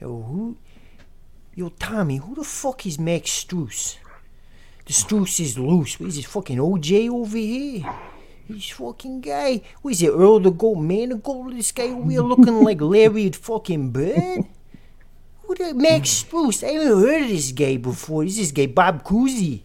Yo, 0.00 0.22
who? 0.22 0.56
Yo, 1.54 1.70
Tommy, 1.70 2.18
who 2.18 2.36
the 2.36 2.44
fuck 2.44 2.86
is 2.86 3.00
Max 3.00 3.44
Strus? 3.44 3.96
The 4.86 4.92
Strus 4.92 5.40
is 5.40 5.58
loose. 5.58 5.98
What 5.98 6.10
is 6.10 6.16
this 6.16 6.24
fucking 6.24 6.58
OJ 6.58 7.10
over 7.10 7.36
here? 7.36 7.84
This 8.48 8.70
fucking 8.70 9.20
guy. 9.20 9.60
What 9.82 9.90
is 9.90 10.02
it, 10.02 10.10
Earl 10.10 10.40
the 10.40 10.50
Gold 10.50 10.82
Man 10.82 11.08
Goat 11.08 11.22
Manigault? 11.22 11.56
This 11.56 11.72
guy 11.72 11.88
over 11.88 12.10
here 12.10 12.22
looking 12.22 12.62
like 12.62 12.80
Larry 12.92 13.28
the 13.28 13.38
fucking 13.38 13.90
Bird? 13.90 14.44
Who 15.42 15.54
the 15.56 15.74
Max 15.74 16.22
mm. 16.22 16.30
Strus? 16.30 16.62
I 16.62 16.72
haven't 16.72 17.02
heard 17.02 17.22
of 17.22 17.28
this 17.28 17.50
guy 17.50 17.76
before. 17.76 18.24
This 18.24 18.38
is 18.38 18.52
this 18.52 18.66
guy 18.66 18.72
Bob 18.72 19.02
Cousy. 19.02 19.62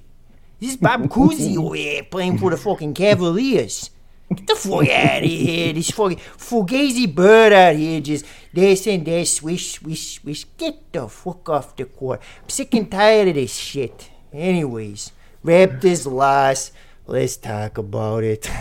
This 0.60 0.72
is 0.72 0.78
Bob 0.78 1.04
Cousy 1.10 1.58
over 1.58 1.76
here 1.76 2.04
playing 2.04 2.40
for 2.40 2.50
the 2.50 2.58
fucking 2.58 2.96
Cavaliers. 2.96 3.92
Get 4.36 4.48
the 4.48 4.56
fuck 4.56 4.90
out 4.90 5.24
of 5.24 5.30
here. 5.30 5.74
This 5.74 5.92
fucking 5.92 6.18
Fugazi 6.18 7.14
bird 7.14 7.54
out 7.54 7.76
here 7.76 8.02
just 8.02 8.26
this 8.54 8.88
and 8.88 9.06
that, 9.06 9.28
swish, 9.28 9.74
swish, 9.74 10.20
swish. 10.20 10.46
Get 10.58 10.92
the 10.92 11.08
fuck 11.08 11.50
off 11.50 11.76
the 11.76 11.86
court. 11.86 12.22
I'm 12.42 12.50
sick 12.50 12.74
and 12.74 12.90
tired 12.90 13.30
of 13.30 13.36
this 13.36 13.56
shit. 13.56 14.10
Anyways, 14.32 15.12
Raptors 15.44 16.12
lost. 16.12 16.72
Let's 17.06 17.38
talk 17.38 17.78
about 17.78 18.24
it. 18.24 18.46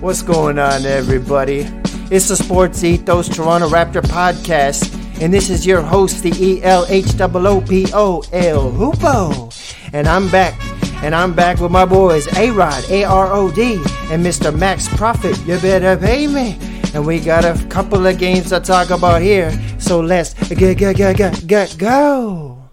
What's 0.00 0.22
going 0.22 0.58
on, 0.58 0.86
everybody? 0.86 1.66
It's 2.10 2.28
the 2.28 2.36
Sports 2.36 2.84
Ethos 2.84 3.28
Toronto 3.28 3.68
Raptor 3.68 4.02
podcast, 4.02 4.94
and 5.20 5.34
this 5.34 5.50
is 5.50 5.66
your 5.66 5.82
host, 5.82 6.22
the 6.22 6.32
E 6.38 6.62
L 6.62 6.86
H 6.88 7.20
O 7.20 7.30
O 7.34 7.60
P 7.60 7.86
O 7.92 8.22
L 8.32 8.70
Hoopo. 8.70 9.52
And 9.92 10.06
I'm 10.06 10.30
back, 10.30 10.54
and 11.02 11.14
I'm 11.14 11.34
back 11.34 11.60
with 11.60 11.70
my 11.70 11.84
boys, 11.84 12.26
A 12.36 12.50
Rod, 12.50 12.84
A 12.90 13.04
R 13.04 13.32
O 13.32 13.50
D, 13.50 13.74
and 14.10 14.24
Mr. 14.24 14.56
Max 14.56 14.88
Profit. 14.96 15.38
You 15.46 15.58
better 15.58 15.96
pay 15.96 16.26
me. 16.26 16.58
And 16.94 17.06
we 17.06 17.20
got 17.20 17.44
a 17.44 17.62
couple 17.68 18.06
of 18.06 18.18
games 18.18 18.48
to 18.50 18.60
talk 18.60 18.90
about 18.90 19.20
here, 19.20 19.52
so 19.78 20.00
let's 20.00 20.32
go, 20.48 20.74
go, 20.74 20.94
go, 20.94 21.12
go, 21.14 21.32
go, 21.46 21.66
go. 21.76 22.68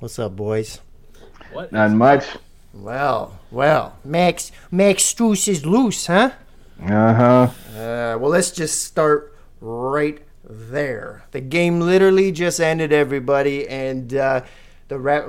What's 0.00 0.18
up, 0.18 0.36
boys? 0.36 0.80
What? 1.52 1.72
Not 1.72 1.92
much. 1.92 2.26
Well, 2.74 3.38
well, 3.50 3.96
Max, 4.04 4.50
Max 4.70 5.02
Strus 5.14 5.48
is 5.48 5.64
loose, 5.64 6.08
huh? 6.08 6.32
Uh 6.82 7.14
huh. 7.14 7.50
Uh, 7.70 8.18
well, 8.18 8.30
let's 8.30 8.50
just 8.50 8.82
start 8.82 9.34
right 9.60 10.20
there. 10.44 11.24
The 11.30 11.40
game 11.40 11.80
literally 11.80 12.32
just 12.32 12.60
ended, 12.60 12.92
everybody, 12.92 13.66
and 13.68 14.12
uh, 14.12 14.42
the 14.88 14.98
rap. 14.98 15.26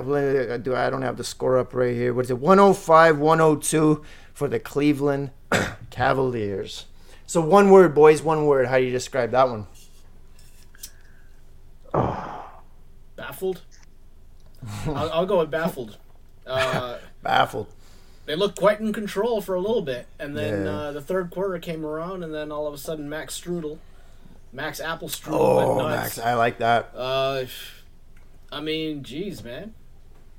Do 0.62 0.74
I 0.74 0.90
don't 0.90 1.02
have 1.02 1.16
the 1.16 1.24
score 1.24 1.58
up 1.58 1.74
right 1.74 1.94
here? 1.94 2.12
What 2.14 2.24
is 2.26 2.30
it? 2.30 2.38
105, 2.38 3.18
102 3.18 4.02
for 4.34 4.48
the 4.48 4.58
Cleveland 4.58 5.30
Cavaliers. 5.90 6.86
So 7.26 7.40
one 7.40 7.70
word, 7.70 7.94
boys. 7.94 8.22
One 8.22 8.46
word. 8.46 8.66
How 8.68 8.78
do 8.78 8.84
you 8.84 8.92
describe 8.92 9.30
that 9.32 9.48
one? 9.48 9.66
Baffled? 13.16 13.62
I'll, 14.86 15.10
I'll 15.12 15.26
go 15.26 15.38
with 15.38 15.50
baffled. 15.50 15.96
Uh, 16.46 16.98
Baffled. 17.24 17.66
they 18.26 18.36
looked 18.36 18.56
quite 18.56 18.78
in 18.78 18.92
control 18.92 19.40
for 19.40 19.56
a 19.56 19.60
little 19.60 19.82
bit, 19.82 20.06
and 20.16 20.36
then 20.36 20.64
Yeah. 20.64 20.70
uh, 20.70 20.92
the 20.92 21.00
third 21.00 21.32
quarter 21.32 21.58
came 21.58 21.84
around, 21.84 22.22
and 22.22 22.32
then 22.32 22.52
all 22.52 22.68
of 22.68 22.74
a 22.74 22.78
sudden 22.78 23.08
Max 23.08 23.36
Strudel, 23.40 23.78
Max 24.52 24.78
Apple 24.80 25.08
Strudel 25.08 25.32
Oh. 25.80 25.88
Max, 25.88 26.20
I 26.20 26.34
like 26.34 26.58
that. 26.58 26.92
Uh, 26.94 27.46
I 28.50 28.60
mean, 28.60 29.02
geez, 29.02 29.42
man. 29.42 29.74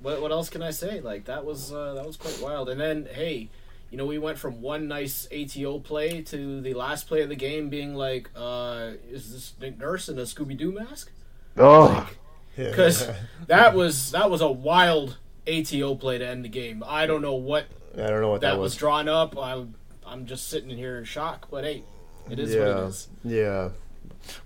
What 0.02 0.22
what 0.22 0.32
else 0.32 0.50
can 0.50 0.62
I 0.62 0.72
say? 0.72 1.02
Like 1.02 1.26
that 1.26 1.46
was 1.46 1.74
uh, 1.74 1.94
that 1.96 2.06
was 2.06 2.18
quite 2.18 2.40
wild. 2.42 2.70
And 2.70 2.80
then 2.80 3.08
hey, 3.12 3.50
you 3.90 3.98
know 3.98 4.06
we 4.06 4.18
went 4.18 4.38
from 4.38 4.62
one 4.62 4.88
nice 4.88 5.28
ATO 5.32 5.80
play 5.80 6.22
to 6.24 6.62
the 6.62 6.74
last 6.74 7.08
play 7.08 7.22
of 7.22 7.30
the 7.30 7.36
game 7.36 7.70
being 7.70 7.96
like, 7.96 8.30
uh, 8.36 8.92
is 9.10 9.32
this 9.32 9.54
Nick 9.60 9.80
Nurse 9.80 10.10
in 10.10 10.20
a 10.20 10.24
Scooby 10.24 10.56
Doo 10.56 10.72
mask? 10.72 11.12
Oh, 11.58 12.10
Because 12.56 13.10
that 13.48 13.74
was 13.74 14.12
that 14.12 14.30
was 14.30 14.42
a 14.42 14.52
wild 14.52 15.18
ATO 15.48 15.96
play 15.96 16.18
to 16.20 16.28
end 16.28 16.46
the 16.46 16.50
game. 16.50 16.84
I 16.86 17.06
don't 17.06 17.22
know 17.22 17.36
what 17.36 17.66
I 17.96 18.08
don't 18.08 18.22
know 18.22 18.30
what 18.30 18.42
that 18.42 18.54
that, 18.54 18.60
was 18.60 18.76
drawn 18.76 19.08
up. 19.10 19.38
I'm 19.38 19.74
I'm 20.06 20.26
just 20.26 20.48
sitting 20.48 20.70
here 20.70 20.98
in 20.98 21.06
shock. 21.06 21.48
But 21.50 21.64
hey, 21.64 21.84
it 22.30 22.40
is 22.40 22.56
what 22.56 22.68
it 22.68 23.34
Yeah. 23.36 23.44
Yeah. 23.44 23.70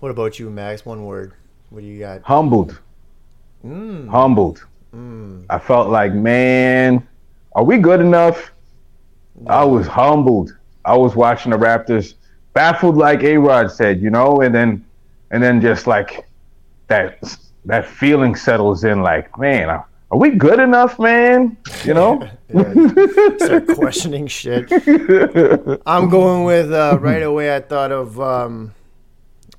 What 0.00 0.10
about 0.10 0.38
you, 0.38 0.50
Max? 0.50 0.86
One 0.86 1.04
word. 1.04 1.34
What 1.70 1.80
do 1.80 1.86
you 1.86 1.98
got? 1.98 2.22
humbled. 2.22 2.80
Mm. 3.64 4.08
Humbled. 4.08 4.64
I 5.48 5.58
felt 5.58 5.88
like, 5.88 6.12
man, 6.12 7.06
are 7.54 7.64
we 7.64 7.78
good 7.78 8.00
enough? 8.00 8.52
I 9.46 9.64
was 9.64 9.86
humbled. 9.86 10.56
I 10.84 10.96
was 10.96 11.14
watching 11.14 11.50
the 11.52 11.58
Raptors, 11.58 12.14
baffled, 12.52 12.96
like 12.96 13.22
A 13.22 13.36
Rod 13.36 13.70
said, 13.70 14.00
you 14.02 14.10
know, 14.10 14.40
and 14.40 14.54
then, 14.54 14.84
and 15.30 15.42
then 15.42 15.60
just 15.60 15.86
like 15.86 16.26
that, 16.88 17.22
that 17.64 17.86
feeling 17.86 18.34
settles 18.34 18.84
in. 18.84 19.02
Like, 19.02 19.38
man, 19.38 19.70
are 19.70 19.86
are 20.12 20.18
we 20.18 20.30
good 20.30 20.60
enough, 20.60 20.98
man? 20.98 21.56
You 21.84 21.94
know. 21.94 22.28
Start 23.38 23.66
questioning 23.68 24.26
shit. 24.26 24.70
I'm 25.86 26.10
going 26.10 26.44
with 26.44 26.70
uh, 26.70 26.98
right 27.00 27.22
away. 27.22 27.56
I 27.56 27.60
thought 27.60 27.92
of 27.92 28.20
um, 28.20 28.74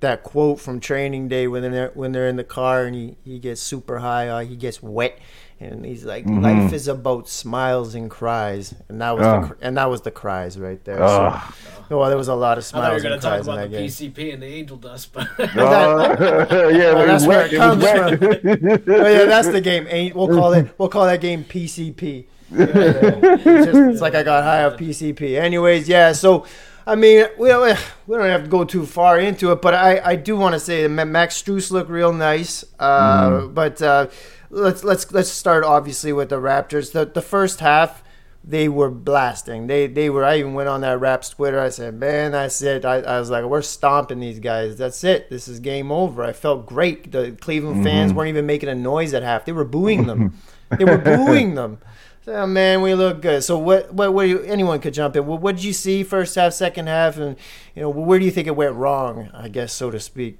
that 0.03 0.23
quote 0.23 0.59
from 0.61 0.79
Training 0.79 1.27
Day 1.27 1.47
when 1.47 1.63
they're 1.71 1.91
when 1.95 2.11
they're 2.13 2.27
in 2.29 2.35
the 2.37 2.43
car 2.45 2.85
and 2.85 2.95
he, 2.95 3.15
he 3.25 3.39
gets 3.39 3.59
super 3.61 3.99
high, 3.99 4.27
uh, 4.29 4.39
he 4.41 4.55
gets 4.55 4.81
wet, 4.81 5.17
and 5.59 5.83
he's 5.83 6.05
like, 6.05 6.25
"Life 6.27 6.71
is 6.71 6.87
about 6.87 7.27
smiles 7.27 7.95
and 7.95 8.09
cries," 8.09 8.73
and 8.87 9.01
that 9.01 9.11
was 9.17 9.23
the, 9.25 9.33
Oh. 9.35 9.41
cr- 9.47 9.53
and 9.61 9.75
that 9.77 9.89
was 9.89 10.01
the 10.01 10.11
cries 10.11 10.57
right 10.59 10.83
there. 10.85 11.01
Ugh. 11.03 11.53
So, 11.89 11.97
well, 11.99 12.07
there 12.09 12.17
was 12.17 12.27
a 12.29 12.35
lot 12.35 12.57
of 12.57 12.63
smiles. 12.63 12.85
I 12.85 12.87
thought 12.87 12.91
you 12.91 12.95
were 12.95 13.01
going 13.01 13.13
and 13.13 13.21
to 13.21 13.27
talk 13.27 13.33
cries 13.35 13.47
in 13.47 13.53
about 13.53 13.61
that 13.61 13.71
the 13.71 13.77
game. 13.77 13.87
PCP 13.89 14.33
and 14.33 14.43
the 14.43 14.47
angel 14.47 14.77
dust, 14.77 15.13
but 15.13 15.27
Uh, 15.39 15.47
yeah, 16.71 16.93
but 16.93 17.05
that's 17.07 17.23
it 17.23 17.27
where 17.27 17.45
it 17.45 17.51
comes 17.53 17.83
It 17.83 17.93
was 17.93 18.43
wet. 18.43 18.87
Oh 18.87 19.09
yeah, 19.09 19.25
that's 19.25 19.49
the 19.49 19.61
game. 19.61 19.85
We'll 20.15 20.27
call 20.29 20.53
it 20.53 20.67
we'll 20.77 20.89
call 20.89 21.05
that 21.05 21.19
game 21.21 21.43
PCP. 21.43 22.25
It's, 22.55 23.43
just, 23.65 23.75
it's 23.77 24.01
like 24.01 24.13
I 24.15 24.21
got 24.23 24.43
high 24.43 24.63
off 24.63 24.73
PCP. 24.77 25.39
Anyways, 25.39 25.87
yeah. 25.89 26.11
So, 26.11 26.45
I 26.85 26.95
mean, 26.95 27.25
we 27.37 27.47
don't, 27.47 27.79
we 28.07 28.17
don't 28.17 28.27
have 28.29 28.43
to 28.43 28.49
go 28.49 28.63
too 28.65 28.85
far 28.85 29.17
into 29.19 29.51
it, 29.51 29.61
but 29.61 29.73
I, 29.73 30.01
I 30.03 30.15
do 30.15 30.35
want 30.35 30.53
to 30.53 30.59
say 30.59 30.85
that 30.85 31.05
Max 31.05 31.41
Strus 31.41 31.71
looked 31.71 31.89
real 31.89 32.11
nice. 32.13 32.63
Uh, 32.79 33.47
But 33.47 33.81
uh, 33.81 34.07
let's 34.49 34.83
let's 34.83 35.11
let's 35.11 35.29
start 35.29 35.63
obviously 35.63 36.11
with 36.13 36.29
the 36.29 36.39
Raptors. 36.41 36.91
The 36.91 37.05
the 37.05 37.21
first 37.21 37.59
half. 37.61 38.01
They 38.45 38.67
were 38.67 38.89
blasting. 38.89 39.67
They 39.67 39.87
they 39.87 40.09
were. 40.09 40.25
I 40.25 40.37
even 40.39 40.53
went 40.53 40.67
on 40.67 40.81
that 40.81 40.99
Raps 40.99 41.29
Twitter. 41.29 41.61
I 41.61 41.69
said, 41.69 41.97
"Man, 41.97 42.33
that's 42.33 42.61
it." 42.61 42.83
I, 42.83 42.95
I 42.95 43.17
was 43.17 43.29
like, 43.29 43.45
"We're 43.45 43.61
stomping 43.61 44.19
these 44.19 44.39
guys. 44.39 44.75
That's 44.75 45.01
it. 45.05 45.29
This 45.29 45.47
is 45.47 45.61
game 45.61 45.93
over." 45.93 46.25
I 46.25 46.33
felt 46.33 46.65
great. 46.65 47.13
The 47.13 47.37
Cleveland 47.39 47.85
fans 47.85 48.11
weren't 48.13 48.27
even 48.27 48.45
making 48.45 48.67
a 48.67 48.75
noise 48.75 49.13
at 49.13 49.23
half. 49.23 49.45
They 49.45 49.53
were 49.53 49.63
booing 49.63 50.07
them. 50.07 50.37
they 50.77 50.83
were 50.83 50.97
booing 50.97 51.55
them. 51.55 51.77
Oh, 52.25 52.47
man, 52.47 52.81
we 52.81 52.93
look 52.93 53.21
good. 53.21 53.43
So 53.43 53.57
what? 53.57 53.93
What? 53.93 54.13
What? 54.13 54.27
You, 54.29 54.41
anyone 54.43 54.79
could 54.79 54.93
jump 54.93 55.15
in. 55.15 55.25
What, 55.25 55.41
what 55.41 55.55
did 55.55 55.65
you 55.65 55.73
see 55.73 56.03
first 56.03 56.35
half, 56.35 56.53
second 56.53 56.87
half, 56.87 57.17
and 57.17 57.35
you 57.75 57.81
know 57.81 57.89
where 57.89 58.17
do 58.17 58.25
you 58.25 58.31
think 58.31 58.47
it 58.47 58.55
went 58.55 58.75
wrong? 58.75 59.29
I 59.33 59.49
guess 59.49 59.73
so 59.73 59.91
to 59.91 59.99
speak. 59.99 60.39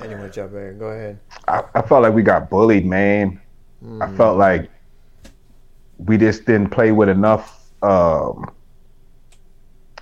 Anyone 0.00 0.30
jump 0.32 0.54
in? 0.54 0.78
Go 0.78 0.86
ahead. 0.86 1.20
I, 1.46 1.62
I 1.74 1.82
felt 1.82 2.02
like 2.02 2.12
we 2.14 2.22
got 2.22 2.50
bullied, 2.50 2.84
man. 2.84 3.40
I 4.00 4.08
felt 4.16 4.36
like 4.36 4.68
we 5.98 6.18
just 6.18 6.44
didn't 6.44 6.70
play 6.70 6.90
with 6.90 7.08
enough 7.08 7.70
um, 7.82 8.50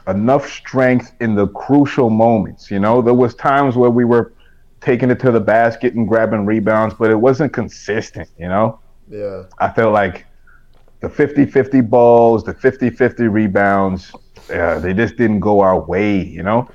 enough 0.08 0.48
strength 0.48 1.12
in 1.20 1.34
the 1.34 1.48
crucial 1.48 2.08
moments. 2.08 2.70
You 2.70 2.78
know, 2.78 3.02
there 3.02 3.14
was 3.14 3.34
times 3.34 3.76
where 3.76 3.90
we 3.90 4.04
were 4.04 4.32
taking 4.80 5.10
it 5.10 5.20
to 5.20 5.30
the 5.30 5.40
basket 5.40 5.94
and 5.94 6.08
grabbing 6.08 6.46
rebounds, 6.46 6.94
but 6.98 7.10
it 7.10 7.16
wasn't 7.16 7.52
consistent. 7.52 8.28
You 8.38 8.48
know, 8.48 8.80
Yeah. 9.08 9.44
I 9.58 9.68
felt 9.70 9.92
like 9.92 10.24
the 11.04 11.10
50-50 11.10 11.88
balls, 11.88 12.44
the 12.44 12.54
50-50 12.54 13.30
rebounds, 13.32 14.12
uh, 14.52 14.78
they 14.80 14.92
just 14.94 15.16
didn't 15.16 15.40
go 15.40 15.60
our 15.60 15.80
way. 15.80 16.22
You 16.22 16.42
know. 16.42 16.68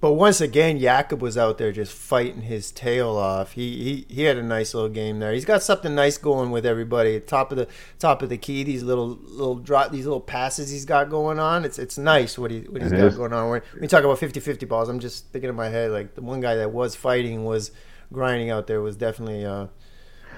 But 0.00 0.14
once 0.14 0.40
again, 0.40 0.78
Jakob 0.78 1.20
was 1.20 1.36
out 1.36 1.58
there 1.58 1.72
just 1.72 1.92
fighting 1.92 2.40
his 2.40 2.72
tail 2.72 3.10
off. 3.18 3.52
He, 3.52 4.06
he 4.08 4.14
he 4.14 4.22
had 4.22 4.38
a 4.38 4.42
nice 4.42 4.72
little 4.72 4.88
game 4.88 5.18
there. 5.18 5.30
He's 5.34 5.44
got 5.44 5.62
something 5.62 5.94
nice 5.94 6.16
going 6.16 6.50
with 6.50 6.64
everybody. 6.64 7.20
Top 7.20 7.52
of 7.52 7.58
the 7.58 7.68
top 7.98 8.22
of 8.22 8.30
the 8.30 8.38
key, 8.38 8.64
these 8.64 8.82
little 8.82 9.08
little 9.08 9.56
drop, 9.56 9.92
these 9.92 10.06
little 10.06 10.20
passes 10.22 10.70
he's 10.70 10.86
got 10.86 11.10
going 11.10 11.38
on. 11.38 11.66
It's 11.66 11.78
it's 11.78 11.98
nice 11.98 12.38
what 12.38 12.50
he 12.50 12.60
what 12.60 12.80
he's 12.80 12.92
It 12.92 12.96
got 12.96 13.08
is. 13.08 13.16
going 13.18 13.34
on. 13.34 13.50
When 13.50 13.60
we 13.78 13.86
talk 13.88 14.02
about 14.02 14.18
50-50 14.18 14.66
balls, 14.66 14.88
I'm 14.88 15.00
just 15.00 15.26
thinking 15.32 15.50
in 15.50 15.56
my 15.56 15.68
head 15.68 15.90
like 15.90 16.14
the 16.14 16.22
one 16.22 16.40
guy 16.40 16.54
that 16.54 16.72
was 16.72 16.94
fighting 16.96 17.44
was 17.44 17.70
grinding 18.10 18.48
out 18.48 18.66
there 18.68 18.80
was 18.80 18.96
definitely 18.96 19.44
uh 19.44 19.66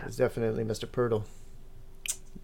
was 0.05 0.17
definitely 0.17 0.65
Mr. 0.65 0.87
Poeltl. 0.87 1.23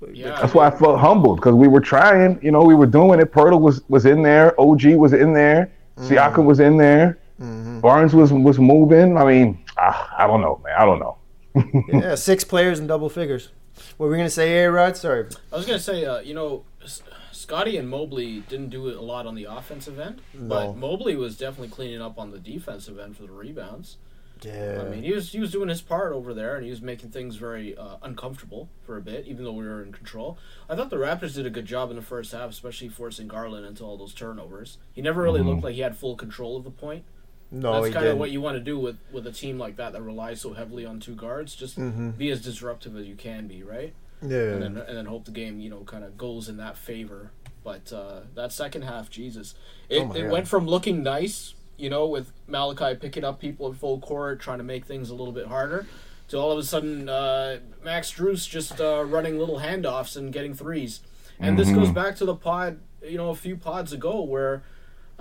But- 0.00 0.15
Yeah. 0.17 0.39
That's 0.41 0.55
why 0.55 0.67
I 0.69 0.71
felt 0.71 0.99
humbled 1.00 1.37
because 1.37 1.55
we 1.55 1.69
were 1.69 1.81
trying. 1.81 2.39
You 2.43 2.50
know, 2.53 2.62
we 2.62 2.75
were 2.75 2.87
doing 2.87 3.21
it. 3.21 3.33
Poeltl 3.33 3.61
was 3.61 3.83
was 3.89 4.05
in 4.06 4.23
there. 4.23 4.59
OG 4.61 4.95
was 4.97 5.12
in 5.12 5.33
there. 5.33 5.71
Siakam 5.99 6.45
was 6.45 6.61
in 6.61 6.77
there. 6.77 7.19
Barnes 7.39 8.15
was 8.15 8.33
was 8.33 8.59
moving. 8.59 9.17
I 9.17 9.25
mean, 9.25 9.59
ah, 9.77 10.15
I 10.19 10.27
don't 10.27 10.41
know, 10.41 10.61
man. 10.65 10.75
I 10.79 10.85
don't 10.85 10.99
know. 11.00 11.17
yeah, 11.89 12.15
six 12.15 12.45
players 12.45 12.79
in 12.79 12.87
double 12.87 13.09
figures. 13.09 13.50
What 13.97 14.06
were 14.06 14.12
we 14.12 14.17
gonna 14.19 14.31
say, 14.31 14.65
A 14.65 14.71
Rod? 14.71 14.97
Sorry. 14.97 15.27
I 15.53 15.56
was 15.56 15.67
gonna 15.67 15.79
say, 15.79 16.05
uh, 16.05 16.21
you 16.21 16.35
know, 16.35 16.65
S- 16.83 17.03
Scottie 17.33 17.77
and 17.77 17.89
Mobley 17.89 18.41
didn't 18.49 18.71
do 18.71 18.89
it 18.89 18.97
a 18.97 19.00
lot 19.00 19.27
on 19.27 19.35
the 19.37 19.45
offensive 19.45 19.99
end, 19.99 20.21
No. 20.35 20.49
but 20.49 20.77
Mobley 20.77 21.15
was 21.17 21.37
definitely 21.37 21.69
cleaning 21.69 22.03
up 22.03 22.19
on 22.19 22.31
the 22.33 22.39
defensive 22.39 22.99
end 22.99 23.17
for 23.17 23.23
the 23.25 23.33
rebounds. 23.33 23.97
Yeah. 24.43 24.82
I 24.85 24.88
mean, 24.88 25.02
he 25.02 25.12
was 25.12 25.31
he 25.32 25.40
was 25.40 25.50
doing 25.52 25.69
his 25.69 25.81
part 25.82 26.12
over 26.12 26.32
there, 26.35 26.55
and 26.56 26.64
he 26.64 26.70
was 26.70 26.81
making 26.82 27.11
things 27.11 27.37
very 27.37 27.76
uh, 27.76 27.96
uncomfortable 28.02 28.69
for 28.85 28.96
a 28.96 29.00
bit, 29.00 29.26
even 29.26 29.44
though 29.44 29.52
we 29.52 29.64
were 29.64 29.82
in 29.82 29.93
control. 29.93 30.38
I 30.69 30.76
thought 30.76 30.90
the 30.90 30.96
Raptors 30.96 31.35
did 31.35 31.46
a 31.46 31.50
good 31.50 31.67
job 31.67 31.90
in 31.90 31.96
the 31.96 32.02
first 32.02 32.32
half, 32.32 32.50
especially 32.50 32.88
forcing 32.88 33.29
Garland 33.29 33.67
into 33.67 33.85
all 33.85 33.96
those 33.96 34.14
turnovers. 34.14 34.79
He 34.93 35.02
never 35.02 35.23
really 35.23 35.40
Mm-hmm. 35.40 35.49
looked 35.49 35.64
like 35.64 35.75
he 35.75 35.81
had 35.81 35.96
full 35.96 36.17
control 36.17 36.56
of 36.56 36.64
the 36.64 36.70
point. 36.70 37.05
no, 37.50 37.81
That's 37.82 37.94
kind 37.94 38.06
of 38.06 38.19
what 38.19 38.31
you 38.31 38.40
want 38.40 38.56
to 38.56 38.62
do 38.62 38.79
with 38.79 38.99
with 39.12 39.26
a 39.26 39.32
team 39.32 39.58
like 39.58 39.76
that 39.76 39.93
that 39.93 40.02
relies 40.02 40.40
so 40.40 40.52
heavily 40.52 40.85
on 40.85 41.00
two 41.00 41.14
guards. 41.14 41.55
Just 41.56 41.79
Mhm. 41.79 42.17
be 42.19 42.31
as 42.31 42.43
disruptive 42.43 42.96
as 42.96 43.06
you 43.06 43.14
can 43.17 43.46
be, 43.46 43.62
right? 43.62 43.93
Yeah. 44.20 44.52
and 44.55 44.62
then 44.62 44.76
and 44.76 44.96
then 44.96 45.06
hope 45.06 45.25
the 45.26 45.31
game 45.31 45.61
you 45.61 45.70
know 45.70 45.81
kind 45.85 46.02
of 46.05 46.19
goes 46.19 46.49
in 46.49 46.56
that 46.58 46.76
favor. 46.76 47.31
But 47.64 47.93
uh, 47.93 48.20
that 48.35 48.52
second 48.52 48.82
half, 48.82 49.11
Jesus, 49.11 49.55
it, 49.88 49.99
Oh 50.00 50.12
it 50.12 50.23
God. 50.23 50.31
went 50.32 50.49
from 50.49 50.67
looking 50.67 51.02
nice, 51.02 51.55
you 51.78 51.88
know, 51.88 52.06
with 52.06 52.32
Malachi 52.46 52.94
picking 52.96 53.25
up 53.25 53.40
people 53.40 53.66
in 53.69 53.75
full 53.75 54.00
court, 54.00 54.40
trying 54.40 54.58
to 54.58 54.64
make 54.64 54.84
things 54.84 55.10
a 55.10 55.14
little 55.14 55.32
bit 55.32 55.46
harder, 55.46 55.86
to 56.28 56.36
all 56.36 56.52
of 56.52 56.58
a 56.58 56.62
sudden 56.62 57.08
uh, 57.08 57.58
Max 57.82 58.10
Drews 58.10 58.46
just 58.46 58.80
uh, 58.80 59.04
running 59.04 59.38
little 59.38 59.60
handoffs 59.60 60.16
and 60.16 60.32
getting 60.32 60.52
threes. 60.54 61.00
And 61.40 61.58
this 61.58 61.70
goes 61.70 61.90
back 61.90 62.16
to 62.16 62.25
the 62.25 62.34
pod, 62.34 62.80
you 63.02 63.16
know, 63.16 63.30
a 63.30 63.36
few 63.36 63.56
pods 63.56 63.92
ago 63.92 64.20
where. 64.22 64.62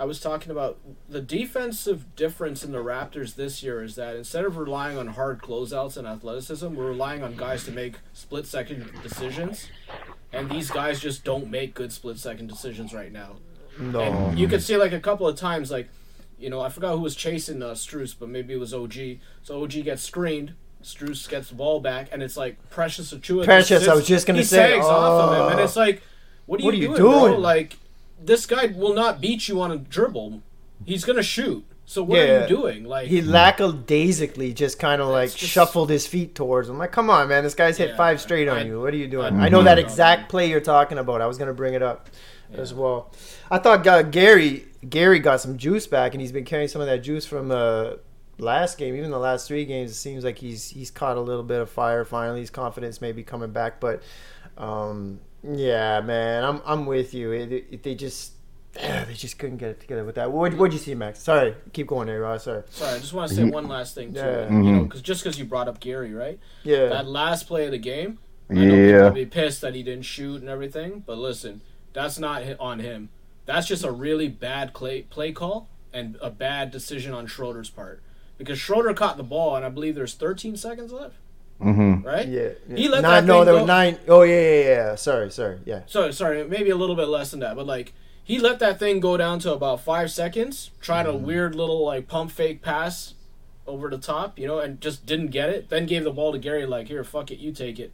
I 0.00 0.04
was 0.04 0.20
talking 0.20 0.52
about 0.52 0.78
the 1.08 1.20
defensive 1.20 2.14
difference 2.14 2.62
in 2.62 2.70
the 2.70 2.78
Raptors 2.78 3.34
this 3.34 3.64
year 3.64 3.82
is 3.82 3.96
that 3.96 4.14
instead 4.14 4.44
of 4.44 4.56
relying 4.56 4.96
on 4.96 5.08
hard 5.08 5.42
closeouts 5.42 5.96
and 5.96 6.06
athleticism, 6.06 6.72
we're 6.72 6.86
relying 6.86 7.24
on 7.24 7.34
guys 7.34 7.64
to 7.64 7.72
make 7.72 7.96
split 8.12 8.46
second 8.46 8.92
decisions. 9.02 9.66
And 10.32 10.48
these 10.48 10.70
guys 10.70 11.00
just 11.00 11.24
don't 11.24 11.50
make 11.50 11.74
good 11.74 11.92
split 11.92 12.16
second 12.18 12.46
decisions 12.46 12.94
right 12.94 13.10
now. 13.10 13.38
no. 13.76 14.02
And 14.02 14.38
you 14.38 14.46
could 14.46 14.62
see 14.62 14.76
like 14.76 14.92
a 14.92 15.00
couple 15.00 15.26
of 15.26 15.36
times, 15.36 15.68
like, 15.72 15.88
you 16.38 16.50
know, 16.50 16.60
I 16.60 16.68
forgot 16.68 16.92
who 16.92 17.00
was 17.00 17.16
chasing 17.16 17.62
uh, 17.62 17.70
Strus, 17.72 18.14
but 18.18 18.28
maybe 18.28 18.54
it 18.54 18.60
was 18.60 18.72
OG. 18.72 18.94
So 19.42 19.62
OG 19.62 19.72
gets 19.84 20.02
screened. 20.02 20.54
Strus 20.82 21.28
gets 21.28 21.48
the 21.48 21.56
ball 21.56 21.80
back, 21.80 22.08
and 22.12 22.22
it's 22.22 22.36
like 22.36 22.56
Precious 22.70 23.12
Achiuwa. 23.12 23.44
Precious, 23.44 23.80
sits- 23.80 23.88
I 23.88 23.94
was 23.94 24.06
just 24.06 24.26
gonna 24.26 24.38
he 24.38 24.44
say, 24.44 24.74
sags 24.74 24.86
off 24.86 25.30
of 25.30 25.36
him, 25.36 25.52
and 25.52 25.60
oh. 25.60 25.64
it's 25.64 25.76
like, 25.76 26.02
what 26.46 26.60
are 26.60 26.64
What 26.64 26.76
you 26.76 26.90
are 26.90 26.92
you 26.92 26.96
doing, 26.96 27.32
bro? 27.32 27.38
Like, 27.38 27.76
this 28.22 28.46
guy 28.46 28.66
will 28.66 28.94
not 28.94 29.20
beat 29.20 29.48
you 29.48 29.60
on 29.60 29.72
a 29.72 29.76
dribble. 29.76 30.42
He's 30.84 31.04
gonna 31.04 31.22
shoot. 31.22 31.64
So 31.84 32.02
what 32.02 32.18
are 32.18 32.42
you 32.42 32.46
doing? 32.46 32.84
Like, 32.84 33.08
he 33.08 33.22
lackadaisically 33.22 34.52
just 34.52 34.78
kind 34.78 35.00
of 35.00 35.08
like 35.08 35.34
just- 35.34 35.52
shuffled 35.52 35.90
his 35.90 36.06
feet 36.06 36.34
towards 36.34 36.68
him. 36.68 36.78
Like, 36.78 36.92
come 36.92 37.10
on, 37.10 37.28
man, 37.28 37.44
this 37.44 37.54
guy's 37.54 37.78
hit 37.78 37.90
Yeah, 37.90 37.96
five 37.96 38.20
straight 38.20 38.46
on 38.46 38.58
I- 38.58 38.64
you. 38.66 38.80
What 38.80 38.94
are 38.94 38.98
you 38.98 39.08
doing? 39.08 39.40
I- 39.40 39.46
I 39.46 39.48
know 39.48 39.62
that 39.62 39.78
exact 39.78 40.28
play 40.28 40.48
you're 40.48 40.60
talking 40.60 40.98
about. 40.98 41.20
I 41.20 41.26
was 41.26 41.38
gonna 41.38 41.54
bring 41.54 41.74
it 41.74 41.82
up 41.82 42.08
as 42.52 42.72
well. 42.74 43.12
I 43.50 43.58
thought 43.58 43.86
uh, 43.86 44.02
Gary 44.02 44.66
Gary 44.88 45.18
got 45.18 45.40
some 45.40 45.58
juice 45.58 45.86
back, 45.86 46.14
and 46.14 46.20
he's 46.20 46.32
been 46.32 46.44
carrying 46.44 46.68
some 46.68 46.80
of 46.80 46.86
that 46.86 46.98
juice 47.02 47.26
from 47.26 47.48
the 47.48 48.00
last 48.38 48.78
game. 48.78 48.94
Even 48.94 49.10
the 49.10 49.18
last 49.18 49.48
three 49.48 49.64
games, 49.64 49.90
it 49.90 49.94
seems 49.94 50.24
like 50.24 50.38
he's 50.38 50.70
he's 50.70 50.90
caught 50.90 51.16
a 51.16 51.20
little 51.20 51.42
bit 51.42 51.60
of 51.60 51.70
fire. 51.70 52.04
Finally, 52.04 52.40
his 52.40 52.50
confidence 52.50 53.00
may 53.00 53.12
be 53.12 53.22
coming 53.22 53.50
back. 53.50 53.80
But 53.80 54.02
um, 54.56 55.20
yeah, 55.42 56.00
man, 56.00 56.44
I'm 56.44 56.62
I'm 56.64 56.86
with 56.86 57.14
you. 57.14 57.32
It, 57.32 57.52
it, 57.52 57.82
they 57.82 57.94
just. 57.94 58.32
They 58.78 59.14
just 59.14 59.38
couldn't 59.38 59.56
get 59.56 59.70
it 59.70 59.80
together 59.80 60.04
with 60.04 60.16
that. 60.16 60.30
What 60.30 60.54
what'd 60.54 60.72
you 60.72 60.78
see, 60.78 60.94
Max? 60.94 61.20
Sorry, 61.20 61.54
keep 61.72 61.88
going 61.88 62.06
there, 62.06 62.20
Ross. 62.20 62.44
Sorry. 62.44 62.62
sorry, 62.70 62.94
I 62.94 62.98
just 62.98 63.12
want 63.12 63.30
to 63.30 63.34
say 63.34 63.42
one 63.44 63.66
last 63.66 63.94
thing 63.96 64.12
too. 64.12 64.20
Yeah. 64.20 64.48
You 64.50 64.72
know, 64.72 64.82
because 64.84 65.02
just 65.02 65.24
because 65.24 65.36
you 65.38 65.46
brought 65.46 65.66
up 65.68 65.80
Gary, 65.80 66.12
right? 66.14 66.38
Yeah. 66.62 66.86
That 66.88 67.06
last 67.08 67.48
play 67.48 67.64
of 67.64 67.72
the 67.72 67.78
game, 67.78 68.18
I 68.48 68.54
know 68.54 68.60
people 68.62 68.78
Yeah. 68.78 69.02
will 69.04 69.10
be 69.10 69.26
pissed 69.26 69.62
that 69.62 69.74
he 69.74 69.82
didn't 69.82 70.04
shoot 70.04 70.40
and 70.42 70.48
everything, 70.50 71.02
but 71.04 71.18
listen, 71.18 71.60
that's 71.98 72.18
not 72.18 72.42
on 72.60 72.78
him. 72.78 73.08
That's 73.46 73.66
just 73.66 73.84
a 73.84 73.90
really 73.90 74.28
bad 74.28 74.72
play 74.74 75.02
play 75.02 75.32
call 75.32 75.68
and 75.92 76.16
a 76.22 76.30
bad 76.30 76.70
decision 76.70 77.12
on 77.12 77.26
Schroeder's 77.26 77.70
part. 77.70 78.02
Because 78.36 78.58
Schroeder 78.58 78.94
caught 78.94 79.16
the 79.16 79.22
ball, 79.24 79.56
and 79.56 79.64
I 79.64 79.68
believe 79.68 79.94
there's 79.96 80.14
13 80.14 80.56
seconds 80.56 80.92
left, 80.92 81.16
Mm-hmm. 81.60 82.06
right? 82.06 82.28
Yeah, 82.28 82.50
yeah. 82.68 82.76
He 82.76 82.88
let 82.88 83.02
nine, 83.02 83.26
that 83.26 83.32
no, 83.32 83.44
there 83.44 83.54
go- 83.54 83.60
was 83.62 83.66
nine 83.66 83.98
oh 84.06 84.22
yeah, 84.22 84.40
yeah, 84.40 84.60
yeah. 84.62 84.94
Sorry, 84.94 85.30
sorry. 85.30 85.58
Yeah. 85.64 85.80
So 85.86 86.10
sorry, 86.12 86.46
maybe 86.46 86.70
a 86.70 86.76
little 86.76 86.94
bit 86.94 87.08
less 87.08 87.30
than 87.32 87.40
that, 87.40 87.56
but 87.56 87.66
like 87.66 87.94
he 88.22 88.38
let 88.38 88.58
that 88.60 88.78
thing 88.78 89.00
go 89.00 89.16
down 89.16 89.40
to 89.40 89.52
about 89.52 89.80
five 89.80 90.10
seconds, 90.12 90.70
tried 90.80 91.06
Mm-hmm. 91.06 91.14
a 91.24 91.26
weird 91.26 91.54
little 91.56 91.84
like 91.84 92.06
pump 92.06 92.30
fake 92.30 92.62
pass 92.62 93.14
over 93.66 93.90
the 93.90 93.98
top, 93.98 94.38
you 94.38 94.46
know, 94.46 94.60
and 94.60 94.80
just 94.80 95.04
didn't 95.04 95.28
get 95.28 95.48
it. 95.50 95.68
Then 95.68 95.84
gave 95.86 96.04
the 96.04 96.10
ball 96.12 96.30
to 96.32 96.38
Gary, 96.38 96.64
like, 96.64 96.86
here, 96.88 97.02
fuck 97.04 97.30
it, 97.30 97.38
you 97.38 97.50
take 97.52 97.78
it, 97.80 97.92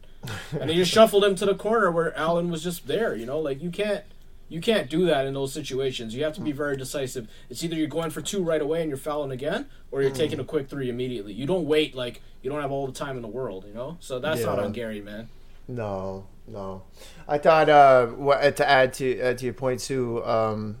and 0.59 0.69
he 0.69 0.75
just 0.77 0.91
shuffled 0.91 1.23
him 1.23 1.35
to 1.35 1.45
the 1.45 1.55
corner 1.55 1.91
where 1.91 2.15
Allen 2.17 2.49
was 2.49 2.63
just 2.63 2.87
there, 2.87 3.15
you 3.15 3.25
know, 3.25 3.39
like 3.39 3.61
you 3.61 3.69
can't. 3.69 4.03
You 4.47 4.61
can't 4.61 4.91
do 4.91 5.07
that 5.07 5.25
in 5.25 5.33
those 5.33 5.51
situations. 5.51 6.13
You 6.13 6.23
have 6.23 6.35
to 6.35 6.41
be 6.41 6.51
very 6.51 6.77
decisive. 6.77 7.27
It's 7.49 7.63
either 7.63 7.75
you're 7.75 7.87
going 7.87 8.11
for 8.11 8.21
two 8.21 8.43
right 8.43 8.61
away 8.61 8.81
and 8.81 8.89
you're 8.89 8.97
fouling 8.97 9.31
again, 9.31 9.67
or 9.89 10.03
you're 10.03 10.11
taking 10.11 10.39
a 10.39 10.43
quick 10.43 10.69
three 10.69 10.87
immediately. 10.87 11.33
You 11.33 11.47
don't 11.47 11.65
wait 11.65 11.95
like 11.95 12.21
you 12.43 12.51
don't 12.51 12.61
have 12.61 12.71
all 12.71 12.85
the 12.85 12.93
time 12.93 13.15
in 13.15 13.23
the 13.23 13.27
world, 13.27 13.65
you 13.67 13.73
know. 13.73 13.97
So 14.01 14.19
that's 14.19 14.43
not 14.43 14.59
on 14.59 14.71
Gary, 14.71 15.01
man. 15.01 15.29
No, 15.67 16.27
no. 16.47 16.83
I 17.27 17.39
thought 17.39 17.69
uh, 17.69 18.05
what, 18.05 18.55
to 18.57 18.69
add 18.69 18.93
to 18.93 19.19
uh, 19.19 19.33
to 19.33 19.45
your 19.45 19.55
point 19.55 19.79
too 19.79 20.23
um, 20.23 20.77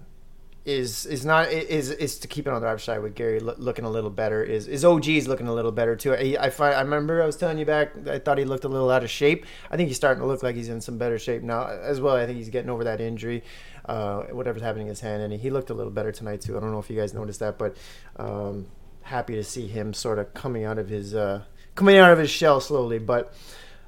is 0.65 1.05
is 1.05 1.23
not 1.23 1.51
is 1.51 1.91
is 1.91 2.17
to 2.17 2.27
keep 2.27 2.47
it 2.47 2.53
on 2.53 2.59
the 2.59 2.65
right 2.67 2.79
side 2.79 3.01
with 3.01 3.13
Gary 3.13 3.39
lo- 3.39 3.53
looking 3.57 3.85
a 3.85 3.89
little 3.89 4.09
better. 4.09 4.43
Is 4.43 4.67
is 4.67 4.83
OG's 4.83 5.27
looking 5.27 5.47
a 5.47 5.53
little 5.53 5.71
better 5.71 5.95
too. 5.95 6.13
I, 6.13 6.35
I 6.39 6.49
find 6.49 6.73
I 6.73 6.81
remember 6.81 7.21
I 7.21 7.25
was 7.27 7.37
telling 7.37 7.59
you 7.59 7.65
back. 7.65 8.07
I 8.07 8.17
thought 8.17 8.39
he 8.39 8.45
looked 8.45 8.63
a 8.63 8.67
little 8.67 8.89
out 8.89 9.03
of 9.03 9.09
shape. 9.11 9.45
I 9.69 9.77
think 9.77 9.89
he's 9.89 9.97
starting 9.97 10.21
to 10.21 10.27
look 10.27 10.41
like 10.41 10.55
he's 10.55 10.69
in 10.69 10.81
some 10.81 10.97
better 10.97 11.19
shape 11.19 11.43
now 11.43 11.67
as 11.67 12.01
well. 12.01 12.15
I 12.15 12.25
think 12.25 12.39
he's 12.39 12.49
getting 12.49 12.71
over 12.71 12.83
that 12.85 12.99
injury. 12.99 13.43
Uh, 13.85 14.23
whatever's 14.23 14.63
happening 14.63 14.87
in 14.87 14.91
his 14.91 15.01
hand, 15.01 15.21
and 15.21 15.31
he 15.31 15.51
looked 15.51 15.69
a 15.69 15.75
little 15.75 15.91
better 15.91 16.11
tonight 16.11 16.41
too. 16.41 16.57
I 16.57 16.59
don't 16.59 16.71
know 16.71 16.79
if 16.79 16.89
you 16.89 16.97
guys 16.97 17.13
noticed 17.13 17.41
that, 17.41 17.59
but 17.59 17.77
um, 18.15 18.65
happy 19.03 19.35
to 19.35 19.43
see 19.43 19.67
him 19.67 19.93
sort 19.93 20.17
of 20.17 20.33
coming 20.33 20.63
out 20.63 20.79
of 20.79 20.89
his 20.89 21.13
uh, 21.13 21.43
coming 21.75 21.97
out 21.97 22.11
of 22.11 22.17
his 22.17 22.31
shell 22.31 22.59
slowly. 22.59 22.97
But 22.97 23.35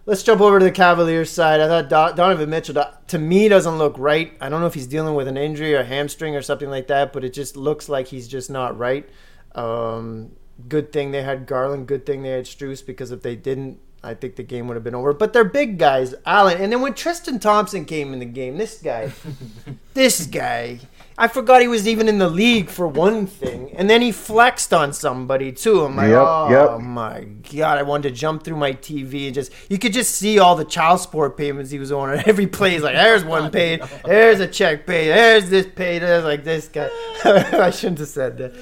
let's 0.07 0.24
jump 0.24 0.42
over 0.42 0.57
to 0.57 0.65
the 0.65 0.71
Cavaliers 0.71 1.30
side. 1.30 1.59
I 1.59 1.68
thought 1.68 1.89
Do- 1.89 2.15
Donovan 2.15 2.50
Mitchell, 2.50 2.83
to 3.07 3.19
me, 3.19 3.48
doesn't 3.50 3.77
look 3.77 3.94
right. 4.00 4.36
I 4.42 4.50
don't 4.50 4.62
know 4.62 4.68
if 4.68 4.74
he's 4.74 4.88
dealing 4.88 5.13
with 5.13 5.27
an 5.27 5.38
injury 5.38 5.75
or 5.75 5.81
a 5.81 5.86
hamstring 5.86 6.36
or 6.36 6.42
something 6.42 6.69
like 6.69 6.88
that, 6.88 7.13
but 7.13 7.24
it 7.24 7.33
just 7.33 7.56
looks 7.56 7.88
like 7.88 8.07
he's 8.07 8.27
just 8.27 8.50
not 8.50 8.75
right. 8.77 9.07
Um, 9.54 10.31
good 10.68 10.92
thing 10.92 11.12
they 11.12 11.21
had 11.21 11.45
Garland. 11.45 11.88
Good 11.88 12.06
thing 12.06 12.24
they 12.24 12.30
had 12.30 12.45
Strus 12.45 12.83
because 12.83 13.12
if 13.12 13.21
they 13.21 13.36
didn't, 13.36 13.80
I 14.01 14.13
think 14.13 14.38
the 14.38 14.44
game 14.44 14.68
would 14.68 14.75
have 14.75 14.83
been 14.83 14.95
over. 14.95 15.12
But 15.12 15.33
they're 15.33 15.44
big 15.44 15.77
guys, 15.77 16.15
Allen. 16.25 16.62
And 16.62 16.71
then 16.71 16.81
when 16.81 16.94
Tristan 16.94 17.38
Thompson 17.39 17.83
came 17.83 18.13
in 18.13 18.19
the 18.19 18.25
game, 18.25 18.57
this 18.57 18.81
guy, 18.81 19.12
this 19.94 20.25
guy. 20.25 20.80
I 21.19 21.28
forgot 21.28 21.62
he 21.62 21.68
was 21.68 21.88
even 21.88 22.08
in 22.08 22.19
the 22.19 22.30
league 22.30 22.69
for 22.69 22.88
one 22.88 23.25
thing, 23.25 23.72
and 23.75 23.90
then 23.90 24.04
he 24.04 24.12
flexed 24.12 24.72
on 24.72 24.94
somebody 24.94 25.52
too. 25.52 25.84
I'm 25.84 25.96
like, 25.96 26.10
Yep, 26.10 26.19
oh 26.19 26.50
yep. 26.52 26.80
my 26.80 27.22
god! 27.22 27.80
I 27.80 27.83
wanted 27.83 28.09
to 28.09 28.16
jump 28.16 28.44
through 28.44 28.57
my 28.57 28.74
TV 28.74 29.26
and 29.26 29.33
just 29.33 29.52
you 29.68 29.80
could 29.80 29.94
just 29.94 30.14
see 30.14 30.38
all 30.38 30.56
the 30.56 30.64
child 30.64 31.00
support 31.00 31.36
payments 31.36 31.71
he 31.71 31.80
was 31.80 31.92
on 31.92 32.12
at 32.12 32.28
every 32.28 32.45
play. 32.45 32.74
He's 32.74 32.83
like, 32.83 32.94
there's 32.94 33.26
one 33.26 33.50
paid, 33.59 33.81
there's 34.06 34.40
a 34.42 34.47
check 34.47 34.86
paid, 34.86 35.07
there's 35.07 35.50
this 35.50 35.66
paid, 35.66 36.04
there's 36.04 36.24
like 36.24 36.44
this 36.44 36.68
guy. 36.68 36.88
I 37.26 37.71
shouldn't 37.71 37.97
have 37.97 38.09
said 38.09 38.38
that. 38.38 38.54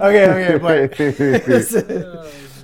Okay, 0.00 0.26
okay, 0.28 0.58
but 0.58 1.00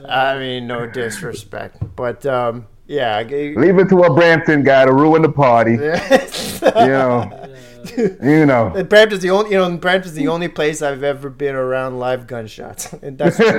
I 0.09 0.37
mean, 0.39 0.67
no 0.67 0.87
disrespect, 0.87 1.77
but 1.95 2.27
um, 2.27 2.67
yeah, 2.89 3.23
Leave 3.23 3.79
it 3.79 3.89
to 3.91 4.03
a 4.03 4.13
Brampton 4.13 4.65
guy 4.65 4.85
to 4.87 4.93
ruin 4.93 5.23
the 5.23 5.31
party. 5.31 5.73
You 5.73 6.89
know. 6.89 7.38
You 7.97 8.47
know. 8.47 8.73
And 8.75 8.89
Brampton's 8.89 9.23
the 9.23 9.31
only, 9.31 9.51
you 9.53 9.57
know, 9.57 9.77
Brampton's 9.77 10.15
the 10.15 10.29
only 10.29 10.49
place 10.49 10.83
I've 10.83 11.03
ever 11.03 11.31
been 11.31 11.55
around 11.55 11.99
live 11.99 12.27
gunshots, 12.27 12.93
and 13.03 13.17
that's 13.19 13.37
true, 13.37 13.59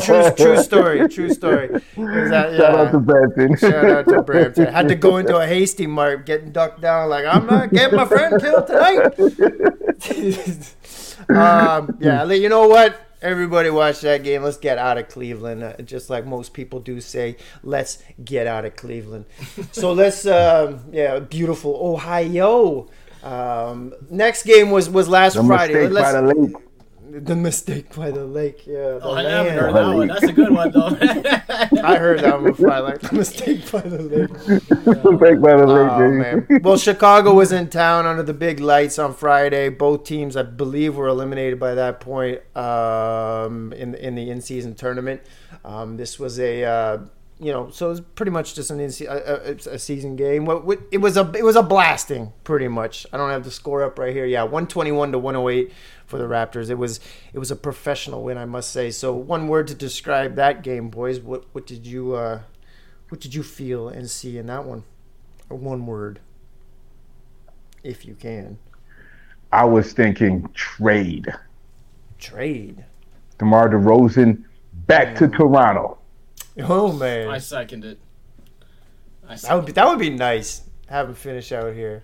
true, 0.00 0.30
true 0.36 0.62
story, 0.62 1.08
true 1.08 1.32
story. 1.32 1.68
Is 1.74 2.30
that- 2.30 2.56
Shout 2.56 2.74
out 2.74 2.92
to 2.92 2.98
Brampton. 2.98 3.56
Shout 3.56 3.84
out 3.84 4.08
to 4.08 4.22
Brampton. 4.22 4.66
Had 4.72 4.88
to 4.88 4.94
go 4.94 5.16
into 5.18 5.36
a 5.36 5.46
hasty 5.46 5.86
mark, 5.86 6.26
getting 6.26 6.52
ducked 6.52 6.80
down, 6.80 7.08
like 7.08 7.24
I'm 7.26 7.46
not 7.46 7.70
getting 7.72 7.96
my 7.96 8.04
friend 8.06 8.40
killed 8.40 8.66
tonight. 8.66 9.14
um, 11.28 11.96
yeah, 12.00 12.24
you 12.32 12.48
know 12.48 12.66
what? 12.68 13.06
Everybody 13.22 13.68
watch 13.68 14.00
that 14.00 14.22
game. 14.22 14.42
Let's 14.42 14.56
get 14.56 14.78
out 14.78 14.96
of 14.96 15.08
Cleveland. 15.08 15.62
Uh, 15.62 15.74
just 15.82 16.08
like 16.08 16.24
most 16.24 16.54
people 16.54 16.80
do 16.80 17.02
say, 17.02 17.36
let's 17.62 18.02
get 18.24 18.46
out 18.46 18.64
of 18.64 18.76
Cleveland. 18.76 19.26
so 19.72 19.92
let's, 19.92 20.24
um, 20.26 20.80
yeah, 20.90 21.18
beautiful 21.18 21.76
Ohio. 21.82 22.88
Um, 23.22 23.92
next 24.10 24.44
game 24.44 24.70
was 24.70 24.88
was 24.90 25.08
last 25.08 25.34
The 25.34 25.44
Friday. 25.44 25.74
mistake 25.74 25.92
Let's- 25.92 26.12
by 26.12 26.20
the 26.20 26.26
lake. 26.34 26.56
the 27.26 27.34
mistake 27.36 27.94
by 27.96 28.10
the 28.12 28.24
lake. 28.24 28.66
Yeah, 28.66 28.74
the 28.74 29.00
Oh, 29.02 29.12
I 29.14 29.22
haven't 29.24 29.58
heard 29.58 29.74
that 29.74 29.96
one. 29.96 30.08
That's 30.08 30.22
a 30.22 30.32
good 30.32 30.52
one, 30.52 30.70
though. 30.70 30.96
I 31.82 31.96
heard 31.96 32.20
that 32.20 32.34
one 32.40 32.44
before. 32.52 32.70
I 32.70 32.78
like 32.78 33.00
the 33.00 33.14
mistake 33.22 33.70
by 33.72 33.80
the 33.80 33.98
lake. 34.00 34.30
Mistake 34.30 35.40
by 35.40 35.56
the 35.56 35.66
lake. 35.66 35.90
Oh, 35.90 36.08
man. 36.08 36.46
Well, 36.62 36.76
Chicago 36.76 37.34
was 37.34 37.50
in 37.50 37.68
town 37.68 38.06
under 38.06 38.22
the 38.22 38.32
big 38.32 38.60
lights 38.60 38.96
on 38.98 39.12
Friday. 39.12 39.68
Both 39.70 40.04
teams, 40.04 40.36
I 40.36 40.44
believe, 40.44 40.94
were 40.96 41.08
eliminated 41.08 41.58
by 41.58 41.74
that 41.74 41.98
point 42.00 42.40
um, 42.56 43.72
in 43.72 43.94
in 43.96 44.14
the 44.14 44.30
in 44.30 44.40
season 44.40 44.74
tournament. 44.76 45.20
Um, 45.64 45.96
this 45.96 46.18
was 46.20 46.38
a 46.38 46.62
uh, 46.64 46.98
you 47.40 47.50
know, 47.50 47.70
so 47.70 47.86
it 47.86 47.90
was 47.90 48.00
pretty 48.00 48.30
much 48.30 48.54
just 48.54 48.70
an 48.70 48.80
in- 48.80 48.92
a, 49.08 49.14
a, 49.14 49.74
a 49.74 49.78
season 49.78 50.14
game. 50.14 50.44
What, 50.44 50.64
what 50.66 50.80
it 50.90 50.98
was 50.98 51.16
a 51.16 51.32
it 51.32 51.42
was 51.42 51.56
a 51.56 51.62
blasting, 51.62 52.34
pretty 52.44 52.68
much. 52.68 53.06
I 53.12 53.16
don't 53.16 53.30
have 53.30 53.44
the 53.44 53.50
score 53.50 53.82
up 53.82 53.98
right 53.98 54.12
here. 54.12 54.26
Yeah, 54.26 54.42
one 54.42 54.66
twenty 54.66 54.92
one 54.92 55.10
to 55.12 55.18
one 55.18 55.34
hundred 55.34 55.50
eight 55.50 55.72
for 56.04 56.18
the 56.18 56.24
Raptors. 56.24 56.68
It 56.68 56.74
was 56.74 57.00
it 57.32 57.38
was 57.38 57.50
a 57.50 57.56
professional 57.56 58.22
win, 58.22 58.36
I 58.36 58.44
must 58.44 58.70
say. 58.70 58.90
So 58.90 59.14
one 59.14 59.48
word 59.48 59.68
to 59.68 59.74
describe 59.74 60.34
that 60.36 60.62
game, 60.62 60.90
boys. 60.90 61.18
What 61.18 61.46
what 61.52 61.66
did 61.66 61.86
you 61.86 62.14
uh, 62.14 62.42
what 63.08 63.22
did 63.22 63.34
you 63.34 63.42
feel 63.42 63.88
and 63.88 64.10
see 64.10 64.36
in 64.36 64.46
that 64.46 64.66
one? 64.66 64.84
Or 65.48 65.56
one 65.56 65.86
word, 65.86 66.20
if 67.82 68.04
you 68.04 68.14
can. 68.14 68.58
I 69.50 69.64
was 69.64 69.92
thinking 69.94 70.48
trade. 70.52 71.32
Trade. 72.18 72.84
DeMar 73.38 73.70
DeRozan 73.70 74.44
back 74.86 75.16
to 75.16 75.26
Toronto. 75.26 75.96
Oh 76.68 76.92
man, 76.92 77.28
I 77.28 77.38
second 77.38 77.84
it. 77.84 77.98
I 79.28 79.36
that 79.36 79.54
would 79.54 79.66
be 79.66 79.72
that 79.72 79.88
would 79.88 79.98
be 79.98 80.10
nice. 80.10 80.62
Have 80.88 81.08
him 81.08 81.14
finish 81.14 81.52
out 81.52 81.74
here. 81.74 82.02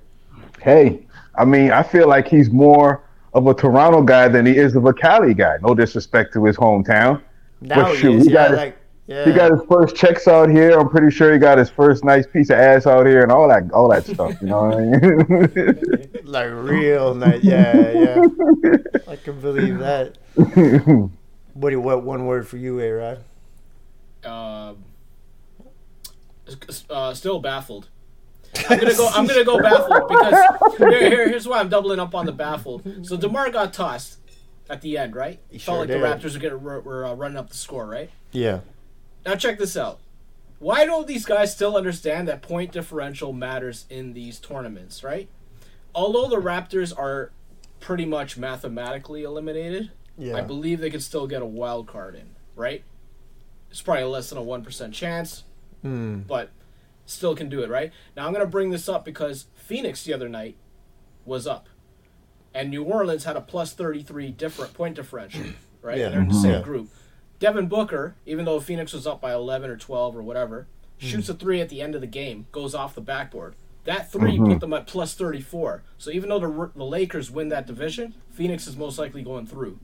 Hey, 0.62 1.06
I 1.36 1.44
mean, 1.44 1.72
I 1.72 1.82
feel 1.82 2.08
like 2.08 2.28
he's 2.28 2.50
more 2.50 3.02
of 3.34 3.46
a 3.46 3.54
Toronto 3.54 4.02
guy 4.02 4.28
than 4.28 4.46
he 4.46 4.56
is 4.56 4.76
of 4.76 4.84
a 4.86 4.92
Cali 4.92 5.34
guy. 5.34 5.56
No 5.62 5.74
disrespect 5.74 6.32
to 6.34 6.44
his 6.44 6.56
hometown. 6.56 7.22
Now 7.60 7.82
But 7.84 7.92
he 7.92 7.96
shoot, 7.96 8.14
is, 8.16 8.26
he 8.26 8.32
yeah, 8.32 8.48
got 8.48 8.58
his- 8.66 8.72
yeah. 9.08 9.24
He 9.24 9.32
got 9.32 9.52
his 9.52 9.60
first 9.68 9.94
checks 9.94 10.26
out 10.26 10.50
here. 10.50 10.78
I'm 10.78 10.88
pretty 10.88 11.10
sure 11.14 11.32
he 11.32 11.38
got 11.38 11.58
his 11.58 11.70
first 11.70 12.04
nice 12.04 12.26
piece 12.26 12.50
of 12.50 12.58
ass 12.58 12.86
out 12.88 13.06
here 13.06 13.22
and 13.22 13.30
all 13.30 13.48
that, 13.48 13.70
all 13.72 13.88
that 13.90 14.04
stuff. 14.04 14.34
You 14.40 14.48
know 14.48 14.62
what 14.66 14.74
I 14.74 14.80
mean? 14.80 16.10
like 16.24 16.50
real 16.50 17.14
nice. 17.14 17.42
Yeah, 17.42 17.90
yeah. 17.92 18.24
I 19.06 19.14
can 19.16 19.40
believe 19.40 19.78
that. 19.78 20.18
What 21.54 21.70
do 21.70 21.76
you, 21.76 21.80
what 21.80 22.02
one 22.04 22.26
word 22.26 22.46
for 22.46 22.58
you, 22.58 22.78
A 22.80 22.90
Rod? 22.90 23.24
Um, 24.26 24.84
uh, 26.90 27.14
still 27.14 27.40
baffled. 27.40 27.88
I'm 28.68 28.78
gonna 28.78 28.94
go. 28.94 29.08
I'm 29.08 29.26
gonna 29.26 29.44
go 29.44 29.60
baffled 29.60 30.08
because 30.08 30.76
here, 30.78 31.10
here, 31.10 31.28
here's 31.28 31.46
why 31.46 31.58
I'm 31.58 31.68
doubling 31.68 31.98
up 32.00 32.14
on 32.14 32.26
the 32.26 32.32
baffled. 32.32 33.06
So 33.06 33.16
DeMar 33.16 33.50
got 33.50 33.72
tossed 33.72 34.18
at 34.70 34.80
the 34.80 34.96
end, 34.96 35.14
right? 35.14 35.40
He 35.50 35.58
Felt 35.58 35.74
sure 35.76 35.78
like 35.80 35.88
did. 35.88 36.02
the 36.02 36.28
Raptors 36.28 36.60
were 36.62 36.80
were 36.80 37.04
uh, 37.04 37.14
running 37.14 37.36
up 37.36 37.50
the 37.50 37.56
score, 37.56 37.86
right? 37.86 38.10
Yeah. 38.32 38.60
Now 39.26 39.34
check 39.34 39.58
this 39.58 39.76
out. 39.76 39.98
Why 40.58 40.86
don't 40.86 41.06
these 41.06 41.26
guys 41.26 41.52
still 41.54 41.76
understand 41.76 42.28
that 42.28 42.40
point 42.40 42.72
differential 42.72 43.32
matters 43.32 43.84
in 43.90 44.14
these 44.14 44.38
tournaments, 44.38 45.04
right? 45.04 45.28
Although 45.94 46.28
the 46.28 46.40
Raptors 46.40 46.96
are 46.96 47.32
pretty 47.80 48.06
much 48.06 48.38
mathematically 48.38 49.22
eliminated, 49.22 49.90
Yeah. 50.16 50.36
I 50.36 50.40
believe 50.40 50.80
they 50.80 50.88
could 50.90 51.02
still 51.02 51.26
get 51.26 51.42
a 51.42 51.46
wild 51.46 51.86
card 51.88 52.14
in, 52.14 52.30
right? 52.54 52.84
It's 53.76 53.82
probably 53.82 54.04
less 54.04 54.30
than 54.30 54.38
a 54.38 54.42
1% 54.42 54.94
chance, 54.94 55.44
Hmm. 55.82 56.20
but 56.20 56.48
still 57.04 57.36
can 57.36 57.50
do 57.50 57.62
it, 57.62 57.68
right? 57.68 57.92
Now 58.16 58.26
I'm 58.26 58.32
going 58.32 58.42
to 58.42 58.50
bring 58.50 58.70
this 58.70 58.88
up 58.88 59.04
because 59.04 59.48
Phoenix 59.54 60.02
the 60.02 60.14
other 60.14 60.30
night 60.30 60.56
was 61.26 61.46
up. 61.46 61.68
And 62.54 62.70
New 62.70 62.82
Orleans 62.84 63.24
had 63.24 63.36
a 63.36 63.42
plus 63.42 63.74
33 63.74 64.30
different 64.30 64.72
point 64.72 64.96
differential, 64.96 65.44
right? 65.82 65.98
Yeah. 65.98 66.08
They're 66.08 66.22
in 66.22 66.28
the 66.28 66.34
same 66.34 66.52
Yeah. 66.52 66.62
group. 66.62 66.88
Devin 67.38 67.66
Booker, 67.68 68.14
even 68.24 68.46
though 68.46 68.60
Phoenix 68.60 68.94
was 68.94 69.06
up 69.06 69.20
by 69.20 69.34
11 69.34 69.68
or 69.68 69.76
12 69.76 70.16
or 70.16 70.22
whatever, 70.22 70.66
Hmm. 70.98 71.06
shoots 71.08 71.28
a 71.28 71.34
three 71.34 71.60
at 71.60 71.68
the 71.68 71.82
end 71.82 71.94
of 71.94 72.00
the 72.00 72.06
game, 72.06 72.46
goes 72.52 72.74
off 72.74 72.94
the 72.94 73.02
backboard. 73.02 73.56
That 73.84 74.10
3 74.10 74.38
Mm-hmm. 74.38 74.52
put 74.52 74.60
them 74.60 74.72
at 74.72 74.86
plus 74.86 75.12
34. 75.12 75.82
So 75.98 76.10
even 76.10 76.30
though 76.30 76.38
the, 76.38 76.70
the 76.74 76.82
Lakers 76.86 77.30
win 77.30 77.50
that 77.50 77.66
division, 77.66 78.14
Phoenix 78.30 78.66
is 78.66 78.74
most 78.74 78.98
likely 78.98 79.20
going 79.22 79.46
through 79.46 79.78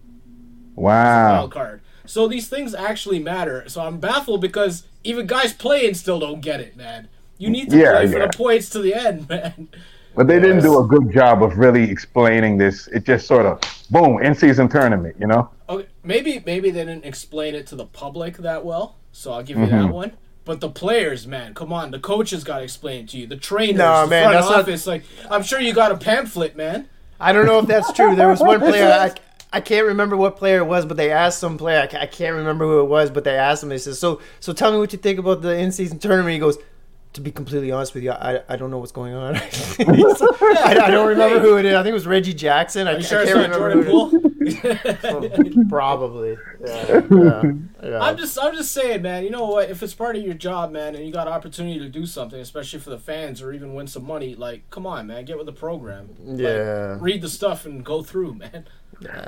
wow. 0.77 1.33
wild 1.35 1.53
card. 1.53 1.83
So 2.07 2.27
these 2.29 2.49
things 2.49 2.75
actually 2.75 3.19
matter. 3.19 3.65
So 3.69 3.81
I'm 3.83 3.99
baffled 3.99 4.41
because 4.41 4.85
even 5.05 5.27
guys 5.27 5.53
playing 5.53 5.95
still 5.95 6.19
don't 6.21 6.41
get 6.41 6.61
it, 6.61 6.77
man. 6.77 7.09
You 7.39 7.51
need 7.51 7.71
to 7.71 7.79
Yeah, 7.79 7.93
play 7.93 8.07
for 8.13 8.19
the 8.21 8.29
points 8.29 8.69
to 8.71 8.79
the 8.81 8.95
end, 8.95 9.29
man. 9.29 9.69
But 10.15 10.27
they 10.27 10.39
didn't 10.41 10.63
do 10.63 10.79
a 10.79 10.87
good 10.87 11.11
job 11.13 11.43
of 11.43 11.57
really 11.59 11.91
explaining 11.91 12.59
this. 12.59 12.87
It 12.89 13.05
just 13.05 13.27
sort 13.27 13.47
of 13.47 13.61
boom 13.91 14.23
in 14.23 14.35
season 14.35 14.69
tournament. 14.69 15.17
You 15.19 15.27
know. 15.27 15.51
Okay, 15.69 15.89
maybe 16.05 16.43
maybe 16.45 16.71
they 16.71 16.85
didn't 16.85 17.05
explain 17.05 17.55
it 17.55 17.67
to 17.69 17.77
the 17.77 17.87
public 17.87 18.37
that 18.39 18.65
well. 18.65 18.97
So 19.13 19.33
I'll 19.33 19.43
give 19.43 19.57
you 19.59 19.67
Mm-hmm. 19.67 19.83
that 19.87 19.93
one. 19.93 20.13
But 20.45 20.61
the 20.61 20.69
players, 20.69 21.27
man, 21.27 21.55
come 21.55 21.73
on. 21.73 21.93
The 21.93 21.99
coaches 22.01 22.43
got 22.45 22.59
to 22.59 22.65
explain 22.65 23.05
it 23.05 23.09
to 23.11 23.19
you. 23.19 23.27
The 23.29 23.37
trainers, 23.37 23.79
No, 23.79 24.03
the 24.03 24.09
man, 24.09 24.25
front 24.25 24.35
that's 24.39 24.51
not- 24.51 24.61
office. 24.61 24.87
Like 24.87 25.05
I'm 25.31 25.43
sure 25.43 25.61
you 25.61 25.73
got 25.73 25.93
a 25.93 25.97
pamphlet, 25.97 26.57
man. 26.57 26.89
I 27.19 27.33
don't 27.33 27.47
know 27.47 27.61
if 27.61 27.67
that's 27.67 27.93
true. 27.93 28.15
There 28.17 28.29
was 28.29 28.41
one 28.41 28.59
player. 28.69 28.89
I, 28.93 29.15
I 29.53 29.61
can't 29.61 29.87
remember 29.87 30.17
what 30.17 30.37
player 30.37 30.59
it 30.59 30.67
was, 30.67 30.87
but 30.87 30.97
they 30.97 31.11
asked 31.11 31.39
some 31.39 31.59
player. 31.59 31.81
I, 31.93 32.07
can't 32.07 32.35
remember 32.37 32.65
who 32.65 32.81
it 32.81 32.87
was, 32.87 33.11
but 33.11 33.25
they 33.25 33.37
asked 33.37 33.63
him. 33.63 33.69
They 33.69 33.79
said, 33.79 33.97
"So, 33.97 34.21
so 34.41 34.53
tell 34.53 34.73
me 34.73 34.79
what 34.79 34.93
you 34.93 34.99
think 34.99 35.19
about 35.19 35.43
the 35.43 35.57
in-season 35.57 35.99
tournament." 35.99 36.33
He 36.33 36.39
goes, 36.39 36.57
"To 37.13 37.21
be 37.21 37.31
completely 37.31 37.71
honest 37.71 37.93
with 37.95 38.03
you, 38.03 38.13
I, 38.13 38.41
I 38.49 38.57
don't 38.57 38.71
know 38.71 38.79
what's 38.79 38.93
going 38.93 39.13
on. 39.15 39.37
I, 39.79 40.79
I 40.85 40.91
don't 40.91 41.09
remember 41.09 41.39
who 41.41 41.59
it 41.59 41.67
is. 41.67 41.75
I 41.75 41.83
think 41.83 41.91
it 41.91 41.95
was 41.95 42.07
Reggie 42.07 42.33
Jackson. 42.35 42.89
I, 42.89 42.93
you 42.93 42.97
I 42.99 43.01
sure 43.03 43.25
can't 43.27 43.37
remember 43.55 43.83
Jordan 43.83 43.83
who 43.83 43.91
Poole? 43.91 45.65
Probably. 45.69 46.37
Yeah, 46.65 47.03
yeah, 47.11 47.43
yeah. 47.83 48.01
I'm 48.01 48.17
just 48.17 48.39
I'm 48.41 48.55
just 48.55 48.73
saying, 48.73 49.03
man. 49.03 49.25
You 49.25 49.31
know 49.31 49.47
what? 49.47 49.71
If 49.71 49.83
it's 49.83 49.95
part 49.95 50.17
of 50.17 50.23
your 50.23 50.35
job, 50.35 50.73
man, 50.73 50.95
and 50.95 51.05
you 51.05 51.13
got 51.13 51.29
opportunity 51.29 51.79
to 51.79 51.89
do 51.89 52.07
something, 52.07 52.41
especially 52.41 52.81
for 52.81 52.91
the 52.91 52.99
fans 52.99 53.43
or 53.43 53.53
even 53.53 53.75
win 53.75 53.87
some 53.87 54.05
money, 54.07 54.35
like 54.35 54.69
come 54.71 54.87
on, 54.87 55.07
man, 55.07 55.25
get 55.25 55.37
with 55.37 55.47
the 55.47 55.53
program. 55.53 56.09
Like, 56.19 56.41
Yeah. 56.41 56.97
read 57.01 57.21
the 57.21 57.29
stuff 57.29 57.67
and 57.67 57.85
go 57.85 58.03
through, 58.03 58.35
man. 58.43 58.67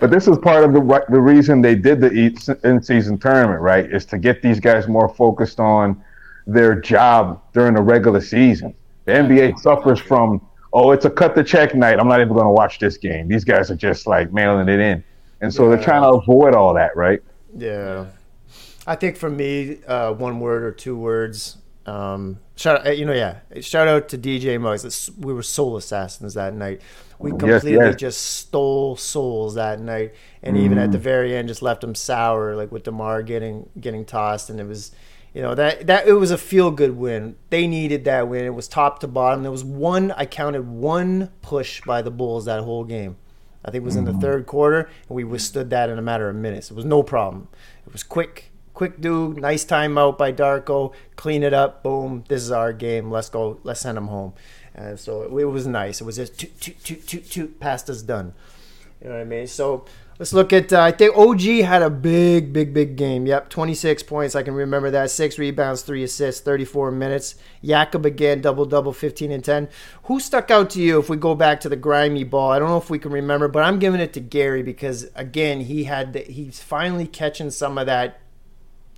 But 0.00 0.10
this 0.10 0.28
is 0.28 0.38
part 0.38 0.64
of 0.64 0.72
the 0.72 1.04
the 1.08 1.20
reason 1.20 1.60
they 1.60 1.74
did 1.74 2.00
the 2.00 2.10
in 2.64 2.82
season 2.82 3.18
tournament, 3.18 3.60
right? 3.60 3.90
Is 3.90 4.04
to 4.06 4.18
get 4.18 4.42
these 4.42 4.60
guys 4.60 4.88
more 4.88 5.08
focused 5.08 5.60
on 5.60 6.02
their 6.46 6.80
job 6.80 7.42
during 7.52 7.74
the 7.74 7.82
regular 7.82 8.20
season. 8.20 8.74
The 9.04 9.12
NBA 9.12 9.58
suffers 9.58 10.00
from 10.00 10.40
oh, 10.72 10.90
it's 10.90 11.04
a 11.04 11.10
cut 11.10 11.34
the 11.34 11.44
check 11.44 11.74
night. 11.74 12.00
I'm 12.00 12.08
not 12.08 12.20
even 12.20 12.32
going 12.32 12.46
to 12.46 12.50
watch 12.50 12.80
this 12.80 12.96
game. 12.96 13.28
These 13.28 13.44
guys 13.44 13.70
are 13.70 13.76
just 13.76 14.06
like 14.06 14.32
mailing 14.32 14.68
it 14.68 14.80
in, 14.80 15.04
and 15.40 15.52
so 15.52 15.68
they're 15.68 15.82
trying 15.82 16.02
to 16.02 16.18
avoid 16.18 16.54
all 16.54 16.74
that, 16.74 16.96
right? 16.96 17.22
Yeah, 17.56 18.06
I 18.86 18.96
think 18.96 19.16
for 19.16 19.30
me, 19.30 19.78
uh, 19.86 20.12
one 20.12 20.40
word 20.40 20.62
or 20.62 20.72
two 20.72 20.96
words. 20.96 21.58
Um, 21.86 22.40
shout, 22.56 22.86
uh, 22.86 22.90
you 22.90 23.04
know, 23.04 23.12
yeah. 23.12 23.40
Shout 23.60 23.88
out 23.88 24.08
to 24.10 24.18
DJ 24.18 24.60
Muggs. 24.60 25.10
We 25.18 25.32
were 25.32 25.42
soul 25.42 25.76
assassins 25.76 26.34
that 26.34 26.54
night. 26.54 26.80
We 27.18 27.30
completely 27.30 27.72
yes. 27.74 27.96
just 27.96 28.20
stole 28.20 28.96
souls 28.96 29.54
that 29.54 29.80
night, 29.80 30.14
and 30.42 30.56
even 30.56 30.78
at 30.78 30.92
the 30.92 30.98
very 30.98 31.34
end, 31.34 31.48
just 31.48 31.62
left 31.62 31.80
them 31.80 31.94
sour, 31.94 32.56
like 32.56 32.72
with 32.72 32.84
DeMar 32.84 33.22
getting 33.22 33.68
getting 33.80 34.04
tossed, 34.04 34.50
and 34.50 34.60
it 34.60 34.66
was. 34.66 34.92
You 35.32 35.42
know 35.42 35.56
that 35.56 35.88
that 35.88 36.06
it 36.06 36.12
was 36.12 36.30
a 36.30 36.38
feel 36.38 36.70
good 36.70 36.96
win. 36.96 37.34
They 37.50 37.66
needed 37.66 38.04
that 38.04 38.28
win. 38.28 38.44
It 38.44 38.54
was 38.54 38.68
top 38.68 39.00
to 39.00 39.08
bottom. 39.08 39.42
There 39.42 39.50
was 39.50 39.64
one 39.64 40.12
I 40.12 40.26
counted 40.26 40.68
one 40.68 41.32
push 41.42 41.80
by 41.80 42.02
the 42.02 42.12
Bulls 42.12 42.44
that 42.44 42.62
whole 42.62 42.84
game. 42.84 43.16
I 43.64 43.72
think 43.72 43.82
it 43.82 43.84
was 43.84 43.96
in 43.96 44.04
the 44.04 44.12
third 44.12 44.46
quarter, 44.46 44.82
and 45.08 45.16
we 45.16 45.24
withstood 45.24 45.70
that 45.70 45.88
in 45.88 45.98
a 45.98 46.02
matter 46.02 46.28
of 46.28 46.36
minutes. 46.36 46.70
It 46.70 46.76
was 46.76 46.84
no 46.84 47.02
problem. 47.02 47.48
It 47.84 47.92
was 47.92 48.04
quick, 48.04 48.52
quick 48.74 49.00
do, 49.00 49.32
nice 49.34 49.64
timeout 49.64 50.18
by 50.18 50.32
Darko, 50.32 50.92
clean 51.16 51.42
it 51.42 51.54
up, 51.54 51.82
boom. 51.82 52.24
This 52.28 52.42
is 52.42 52.50
our 52.50 52.72
game. 52.72 53.10
Let's 53.10 53.30
go. 53.30 53.58
Let's 53.62 53.80
send 53.80 53.96
them 53.96 54.08
home. 54.08 54.34
And 54.74 54.98
so 54.98 55.22
it, 55.22 55.32
it 55.40 55.46
was 55.46 55.66
nice. 55.66 56.00
It 56.00 56.04
was 56.04 56.16
just 56.16 56.38
toot, 56.38 56.60
toot, 56.60 56.84
toot, 56.84 57.06
toot, 57.06 57.30
toot, 57.30 57.60
past 57.60 57.88
us 57.88 58.02
done. 58.02 58.34
You 59.00 59.08
know 59.08 59.16
what 59.16 59.22
I 59.22 59.24
mean? 59.24 59.46
So 59.46 59.84
let's 60.18 60.32
look 60.32 60.52
at. 60.52 60.72
Uh, 60.72 60.80
I 60.80 60.90
think 60.90 61.16
OG 61.16 61.42
had 61.64 61.82
a 61.82 61.90
big, 61.90 62.52
big, 62.52 62.74
big 62.74 62.96
game. 62.96 63.26
Yep, 63.26 63.50
26 63.50 64.02
points. 64.02 64.34
I 64.34 64.42
can 64.42 64.54
remember 64.54 64.90
that. 64.90 65.10
Six 65.10 65.38
rebounds, 65.38 65.82
three 65.82 66.02
assists, 66.02 66.40
34 66.40 66.90
minutes. 66.90 67.36
Jakob 67.62 68.04
again, 68.04 68.40
double 68.40 68.64
double, 68.64 68.92
15 68.92 69.30
and 69.30 69.44
10. 69.44 69.68
Who 70.04 70.18
stuck 70.18 70.50
out 70.50 70.70
to 70.70 70.80
you 70.80 70.98
if 70.98 71.08
we 71.08 71.16
go 71.16 71.36
back 71.36 71.60
to 71.60 71.68
the 71.68 71.76
grimy 71.76 72.24
ball? 72.24 72.50
I 72.50 72.58
don't 72.58 72.68
know 72.68 72.78
if 72.78 72.90
we 72.90 72.98
can 72.98 73.12
remember, 73.12 73.46
but 73.46 73.62
I'm 73.62 73.78
giving 73.78 74.00
it 74.00 74.12
to 74.14 74.20
Gary 74.20 74.62
because 74.62 75.08
again, 75.14 75.60
he 75.60 75.84
had 75.84 76.14
the, 76.14 76.20
he's 76.20 76.60
finally 76.60 77.06
catching 77.06 77.50
some 77.50 77.78
of 77.78 77.86
that 77.86 78.20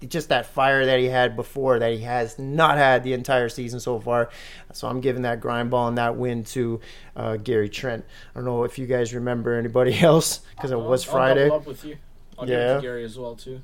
just 0.09 0.29
that 0.29 0.47
fire 0.47 0.85
that 0.87 0.99
he 0.99 1.07
had 1.07 1.37
before 1.37 1.79
that 1.79 1.93
he 1.93 2.01
has 2.01 2.39
not 2.39 2.77
had 2.77 3.03
the 3.03 3.13
entire 3.15 3.49
season 3.49 3.81
so 3.81 3.99
far. 3.99 4.29
So 4.73 4.89
I'm 4.89 5.01
giving 5.01 5.23
that 5.23 5.41
grind 5.41 5.71
ball 5.71 5.89
and 5.89 5.97
that 5.99 6.17
win 6.17 6.45
to 6.45 6.81
uh, 7.17 7.37
Gary 7.39 7.69
Trent. 7.69 8.05
I 8.35 8.39
don't 8.39 8.45
know 8.45 8.65
if 8.65 8.79
you 8.79 8.87
guys 8.87 9.15
remember 9.15 9.55
anybody 9.55 9.99
else 10.01 10.41
because 10.55 10.71
it 10.71 10.79
was 10.79 11.07
I'll- 11.07 11.13
Friday. 11.15 11.47
I'll 11.47 11.55
up 11.57 11.67
with 11.67 11.85
you. 11.85 11.97
I'll 12.39 12.45
give 12.47 12.59
it 12.59 12.63
Yeah. 12.63 12.75
to 12.77 12.81
Gary 12.83 13.05
as 13.05 13.19
well 13.19 13.35
too. 13.35 13.61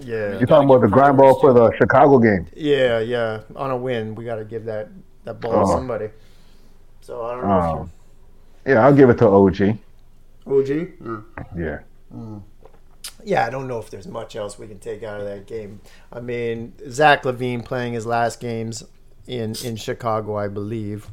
Yeah, 0.00 0.38
You're 0.38 0.46
talking 0.46 0.68
about 0.70 0.80
the 0.82 0.88
grind 0.88 1.16
ball 1.18 1.38
for 1.40 1.52
the 1.52 1.72
Chicago 1.76 2.18
game. 2.18 2.46
yeah, 2.54 3.00
yeah. 3.00 3.40
On 3.56 3.70
a 3.72 3.76
win, 3.76 4.14
we 4.14 4.24
got 4.24 4.36
to 4.36 4.44
give 4.44 4.64
that 4.66 4.88
that 5.24 5.40
ball 5.40 5.52
to 5.52 5.58
Oh. 5.58 5.66
somebody. 5.74 6.08
So 7.00 7.22
I 7.24 7.32
don't 7.32 7.48
know 7.48 7.50
Oh. 7.84 7.88
Yeah, 8.64 8.86
I'll 8.86 8.94
give 8.94 9.10
it 9.10 9.18
to 9.18 9.26
OG. 9.28 9.60
if 9.60 9.60
you 9.60 9.76
OG. 10.46 11.22
Yeah. 11.58 11.78
Mm. 12.14 12.42
Yeah, 13.24 13.46
I 13.46 13.50
don't 13.50 13.68
know 13.68 13.78
if 13.78 13.90
there's 13.90 14.06
much 14.08 14.36
else 14.36 14.58
we 14.58 14.66
can 14.66 14.78
take 14.78 15.02
out 15.02 15.20
of 15.20 15.26
that 15.26 15.46
game. 15.46 15.80
I 16.12 16.20
mean, 16.20 16.72
Zach 16.90 17.22
LaVine 17.24 17.64
playing 17.64 17.92
his 17.94 18.06
last 18.06 18.40
games 18.40 18.84
in 19.26 19.54
in 19.64 19.76
Chicago, 19.76 20.36
I 20.36 20.48
believe. 20.48 21.08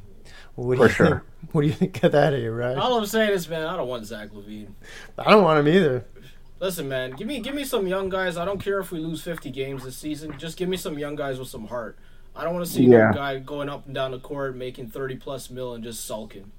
What 0.55 0.75
do 0.75 0.79
For 0.79 0.87
you 0.87 0.93
sure. 0.93 1.07
Think, 1.07 1.23
what 1.53 1.61
do 1.61 1.67
you 1.67 1.73
think 1.73 2.03
of 2.03 2.11
that, 2.11 2.33
here, 2.33 2.53
right? 2.53 2.77
All 2.77 2.97
I'm 2.97 3.05
saying 3.05 3.31
is, 3.31 3.47
man, 3.47 3.65
I 3.65 3.77
don't 3.77 3.87
want 3.87 4.05
Zach 4.05 4.29
LaVine. 4.31 4.69
I 5.17 5.29
don't 5.31 5.43
want 5.43 5.59
him 5.65 5.73
either. 5.73 6.05
Listen, 6.59 6.89
man, 6.89 7.11
give 7.11 7.27
me 7.27 7.39
give 7.39 7.55
me 7.55 7.63
some 7.63 7.87
young 7.87 8.09
guys. 8.09 8.35
I 8.35 8.43
don't 8.43 8.59
care 8.61 8.79
if 8.79 8.91
we 8.91 8.99
lose 8.99 9.21
50 9.21 9.49
games 9.51 9.83
this 9.85 9.95
season. 9.95 10.37
Just 10.37 10.57
give 10.57 10.67
me 10.67 10.75
some 10.75 10.99
young 10.99 11.15
guys 11.15 11.39
with 11.39 11.47
some 11.47 11.67
heart. 11.67 11.97
I 12.35 12.43
don't 12.43 12.53
want 12.53 12.65
to 12.65 12.71
see 12.71 12.83
Yeah. 12.83 13.11
no 13.11 13.13
guy 13.13 13.39
going 13.39 13.69
up 13.69 13.85
and 13.85 13.95
down 13.95 14.11
the 14.11 14.19
court 14.19 14.55
making 14.57 14.89
30 14.89 15.15
plus 15.17 15.49
mil 15.49 15.73
and 15.73 15.83
just 15.83 16.05
sulking. 16.05 16.51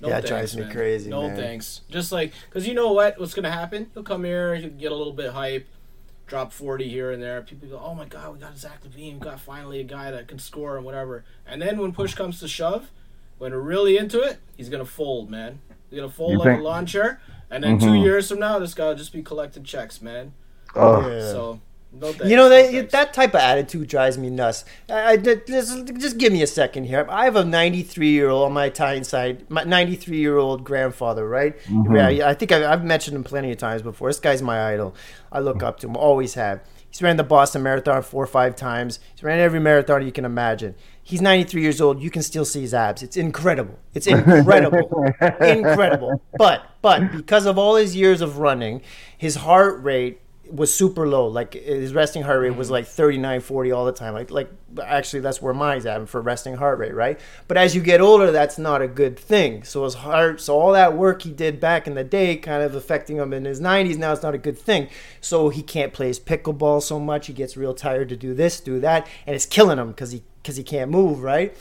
No 0.00 0.08
Yeah, 0.08 0.18
it 0.18 0.26
drives 0.26 0.56
me 0.56 0.62
man. 0.62 0.72
crazy, 0.72 1.10
No 1.10 1.28
man. 1.28 1.36
thanks. 1.36 1.80
Just 1.90 2.12
like, 2.12 2.32
because 2.48 2.66
you 2.66 2.74
know 2.74 2.92
what? 2.92 3.18
What's 3.18 3.34
going 3.34 3.44
to 3.44 3.50
happen? 3.50 3.90
He'll 3.94 4.02
come 4.02 4.24
here, 4.24 4.54
he'll 4.56 4.70
get 4.70 4.92
a 4.92 4.94
little 4.94 5.12
bit 5.12 5.32
hype, 5.32 5.66
drop 6.26 6.52
40 6.52 6.88
here 6.88 7.10
and 7.12 7.22
there. 7.22 7.40
People 7.42 7.68
go, 7.68 7.80
oh 7.82 7.94
my 7.94 8.04
God, 8.04 8.32
we 8.34 8.38
got 8.38 8.56
Zach 8.58 8.82
LaVine. 8.84 9.14
We 9.14 9.20
got 9.20 9.40
finally 9.40 9.80
a 9.80 9.84
guy 9.84 10.10
that 10.10 10.28
can 10.28 10.38
score 10.38 10.76
and 10.76 10.84
whatever. 10.84 11.24
And 11.46 11.60
then 11.62 11.78
when 11.78 11.92
push 11.92 12.14
comes 12.14 12.40
to 12.40 12.48
shove, 12.48 12.90
when 13.38 13.52
we're 13.52 13.60
really 13.60 13.96
into 13.96 14.20
it, 14.20 14.38
he's 14.56 14.68
going 14.68 14.84
to 14.84 14.90
fold, 14.90 15.30
man. 15.30 15.60
He's 15.90 15.98
going 15.98 16.10
to 16.10 16.14
fold 16.14 16.32
You 16.32 16.38
like 16.38 16.48
think- 16.48 16.60
a 16.60 16.64
lawn 16.64 16.86
chair. 16.86 17.20
And 17.50 17.64
then 17.64 17.78
two 17.78 17.86
Mhm. 17.86 18.02
years 18.02 18.28
from 18.28 18.40
now, 18.40 18.58
this 18.58 18.74
guy 18.74 18.88
will 18.88 18.94
just 18.94 19.12
be 19.12 19.22
collecting 19.22 19.62
checks, 19.64 20.02
man. 20.02 20.34
Oh, 20.74 21.08
Yeah. 21.08 21.20
So, 21.20 21.60
no. 21.92 22.10
You 22.24 22.36
know 22.36 22.48
that 22.48 22.70
thanks. 22.70 22.92
that 22.92 23.12
type 23.14 23.30
of 23.34 23.40
attitude 23.40 23.88
drives 23.88 24.18
me 24.18 24.30
nuts. 24.30 24.64
I, 24.88 25.12
I- 25.12 25.16
just, 25.16 25.86
just 25.96 26.18
give 26.18 26.32
me 26.32 26.42
a 26.42 26.46
second 26.46 26.84
here. 26.84 27.06
I 27.08 27.24
have 27.24 27.36
a 27.36 27.44
93 27.44 28.08
year 28.10 28.28
old 28.28 28.44
on 28.46 28.52
my 28.52 28.66
Italian 28.66 29.04
side, 29.04 29.48
my 29.50 29.64
93 29.64 30.18
year 30.18 30.36
old 30.36 30.64
grandfather, 30.64 31.26
right? 31.28 31.58
Mm-hmm. 31.64 31.96
Yeah, 31.96 32.28
I 32.28 32.34
think 32.34 32.52
I've, 32.52 32.62
I've 32.64 32.84
mentioned 32.84 33.16
him 33.16 33.24
plenty 33.24 33.50
of 33.52 33.58
times 33.58 33.82
before. 33.82 34.08
This 34.10 34.20
guy's 34.20 34.42
my 34.42 34.72
idol. 34.72 34.94
I 35.32 35.40
look 35.40 35.62
up 35.62 35.80
to 35.80 35.88
him, 35.88 35.96
always 35.96 36.34
have. 36.34 36.60
He's 36.90 37.02
ran 37.02 37.18
the 37.18 37.24
Boston 37.24 37.62
Marathon 37.62 38.02
four 38.02 38.24
or 38.24 38.26
five 38.26 38.56
times. 38.56 38.98
He's 39.14 39.22
ran 39.22 39.38
every 39.40 39.60
marathon 39.60 40.04
you 40.06 40.12
can 40.12 40.24
imagine. 40.24 40.74
He's 41.02 41.20
93 41.20 41.60
years 41.62 41.80
old. 41.82 42.00
You 42.02 42.10
can 42.10 42.22
still 42.22 42.46
see 42.46 42.62
his 42.62 42.72
abs. 42.72 43.02
It's 43.02 43.16
incredible. 43.16 43.78
It's 43.94 44.06
incredible. 44.06 45.04
incredible. 45.40 46.22
But 46.38 46.62
but 46.82 47.12
because 47.12 47.46
of 47.46 47.58
all 47.58 47.76
his 47.76 47.94
years 47.96 48.20
of 48.20 48.38
running, 48.38 48.82
his 49.16 49.36
heart 49.36 49.82
rate 49.82 50.20
was 50.50 50.74
super 50.74 51.06
low. 51.06 51.26
Like 51.26 51.54
his 51.54 51.94
resting 51.94 52.22
heart 52.22 52.40
rate 52.40 52.56
was 52.56 52.68
mm-hmm. 52.68 52.74
like 52.74 52.86
39, 52.86 53.40
40 53.40 53.72
all 53.72 53.84
the 53.84 53.92
time. 53.92 54.14
Like 54.14 54.30
like 54.30 54.50
actually 54.82 55.20
that's 55.20 55.40
where 55.40 55.54
mine's 55.54 55.86
at 55.86 56.08
for 56.08 56.20
resting 56.20 56.54
heart 56.54 56.78
rate, 56.78 56.94
right? 56.94 57.18
But 57.46 57.56
as 57.56 57.74
you 57.74 57.82
get 57.82 58.00
older, 58.00 58.30
that's 58.30 58.58
not 58.58 58.82
a 58.82 58.88
good 58.88 59.18
thing. 59.18 59.64
So 59.64 59.84
his 59.84 59.94
heart, 59.94 60.40
so 60.40 60.58
all 60.58 60.72
that 60.72 60.96
work 60.96 61.22
he 61.22 61.30
did 61.30 61.60
back 61.60 61.86
in 61.86 61.94
the 61.94 62.04
day, 62.04 62.36
kind 62.36 62.62
of 62.62 62.74
affecting 62.74 63.16
him 63.16 63.32
in 63.32 63.44
his 63.44 63.60
90s. 63.60 63.96
Now 63.96 64.12
it's 64.12 64.22
not 64.22 64.34
a 64.34 64.38
good 64.38 64.58
thing. 64.58 64.88
So 65.20 65.48
he 65.48 65.62
can't 65.62 65.92
play 65.92 66.08
his 66.08 66.20
pickleball 66.20 66.82
so 66.82 66.98
much. 66.98 67.26
He 67.26 67.32
gets 67.32 67.56
real 67.56 67.74
tired 67.74 68.08
to 68.10 68.16
do 68.16 68.34
this, 68.34 68.60
do 68.60 68.80
that, 68.80 69.06
and 69.26 69.34
it's 69.34 69.46
killing 69.46 69.78
him 69.78 69.88
because 69.88 70.12
he 70.12 70.22
because 70.42 70.56
he 70.56 70.62
can't 70.62 70.90
move, 70.90 71.22
right? 71.22 71.54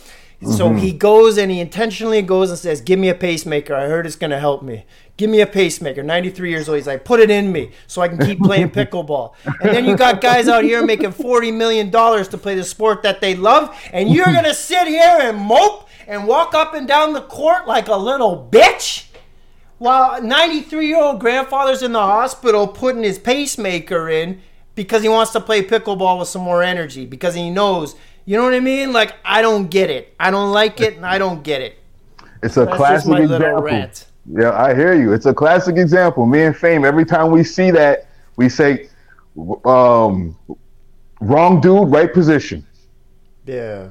So 0.44 0.70
mm-hmm. 0.70 0.78
he 0.78 0.92
goes 0.92 1.36
and 1.40 1.50
he 1.50 1.60
intentionally 1.60 2.22
goes 2.22 2.52
and 2.52 2.60
says, 2.60 2.80
"Give 2.80 3.00
me 3.00 3.10
a 3.10 3.16
pacemaker. 3.16 3.74
I 3.74 3.88
heard 3.88 4.06
it's 4.06 4.16
going 4.16 4.30
to 4.30 4.40
help 4.40 4.62
me. 4.62 4.86
Give 5.18 5.32
me 5.32 5.42
a 5.42 5.48
pacemaker." 5.48 6.04
93 6.04 6.52
years 6.52 6.70
old. 6.70 6.78
He's 6.78 6.86
like, 6.86 7.04
"Put 7.04 7.20
it 7.20 7.32
in 7.32 7.52
me 7.52 7.72
so 7.88 8.04
I 8.04 8.08
can 8.08 8.20
keep 8.20 8.40
playing 8.40 8.70
pickleball." 8.72 9.34
And 9.46 9.76
then 9.76 9.86
you 9.86 9.98
got 9.98 10.22
guys 10.22 10.48
out 10.48 10.64
here 10.64 10.86
making 10.86 11.14
40 11.14 11.52
million 11.52 11.90
dollars 11.90 12.28
to 12.30 12.38
play 12.38 12.54
the 12.54 12.64
sport 12.64 13.02
that 13.02 13.20
they 13.20 13.34
love, 13.34 13.76
and 13.92 14.10
you're 14.10 14.26
going 14.26 14.44
to 14.44 14.54
sit 14.54 14.88
here 14.88 15.18
and 15.22 15.40
mope 15.40 15.90
and 16.06 16.28
walk 16.28 16.54
up 16.54 16.76
and 16.76 16.88
down 16.88 17.14
the 17.14 17.22
court 17.22 17.66
like 17.66 17.88
a 17.88 17.96
little 17.96 18.48
bitch. 18.52 19.08
While 19.80 20.22
93 20.22 20.88
year 20.88 21.02
old 21.02 21.20
grandfather's 21.20 21.82
in 21.82 21.94
the 21.94 22.00
hospital 22.00 22.68
putting 22.68 23.04
his 23.04 23.18
pacemaker 23.18 24.10
in 24.10 24.42
because 24.76 25.02
he 25.02 25.10
wants 25.10 25.32
to 25.32 25.40
play 25.40 25.64
pickleball 25.64 26.20
with 26.20 26.28
some 26.28 26.44
more 26.44 26.62
energy 26.62 27.06
because 27.06 27.34
he 27.34 27.50
knows, 27.50 27.96
you 28.28 28.38
know 28.38 28.44
what 28.44 28.54
I 28.54 28.60
mean? 28.60 28.94
Like, 28.94 29.16
I 29.26 29.42
don't 29.42 29.70
get 29.70 29.90
it. 29.90 30.14
I 30.20 30.30
don't 30.32 30.52
like 30.52 30.82
it 30.82 30.96
and 30.98 31.06
I 31.06 31.18
don't 31.18 31.42
get 31.44 31.62
it. 31.62 31.80
it's 32.44 32.58
a 32.58 32.66
That's 32.66 32.78
classic 32.78 32.96
just 32.98 33.08
my 33.08 33.22
example. 33.22 33.64
rant. 33.64 34.06
Yeah, 34.30 34.52
I 34.52 34.76
hear 34.76 34.94
you. 34.94 35.14
It's 35.14 35.26
a 35.26 35.34
classic 35.34 35.78
example. 35.78 36.26
Me 36.26 36.44
and 36.44 36.56
Fame, 36.56 36.86
every 36.86 37.06
time 37.06 37.32
we 37.32 37.44
see 37.44 37.72
that, 37.72 38.08
we 38.36 38.50
say, 38.50 38.90
um, 39.66 40.36
wrong 41.22 41.62
dude, 41.62 41.90
right 41.90 42.14
position. 42.14 42.66
Yeah. 43.46 43.90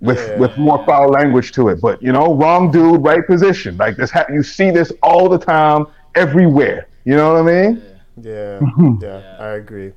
With 0.00 0.18
Yeah. 0.18 0.38
with 0.38 0.56
more 0.56 0.84
foul 0.86 1.08
language 1.08 1.52
to 1.52 1.68
it, 1.68 1.80
but 1.80 2.00
you 2.02 2.12
know, 2.12 2.34
wrong 2.34 2.70
dude, 2.70 3.02
right 3.04 3.26
position. 3.26 3.76
Like 3.76 3.96
this, 3.96 4.10
ha- 4.10 4.26
you 4.32 4.42
see 4.42 4.70
this 4.70 4.92
all 5.02 5.28
the 5.28 5.38
time, 5.38 5.86
everywhere. 6.14 6.86
You 7.04 7.16
know 7.16 7.32
what 7.34 7.40
I 7.48 7.62
mean? 7.62 7.82
Yeah. 8.20 8.60
Yeah. 9.00 9.36
I 9.40 9.48
agree. 9.62 9.92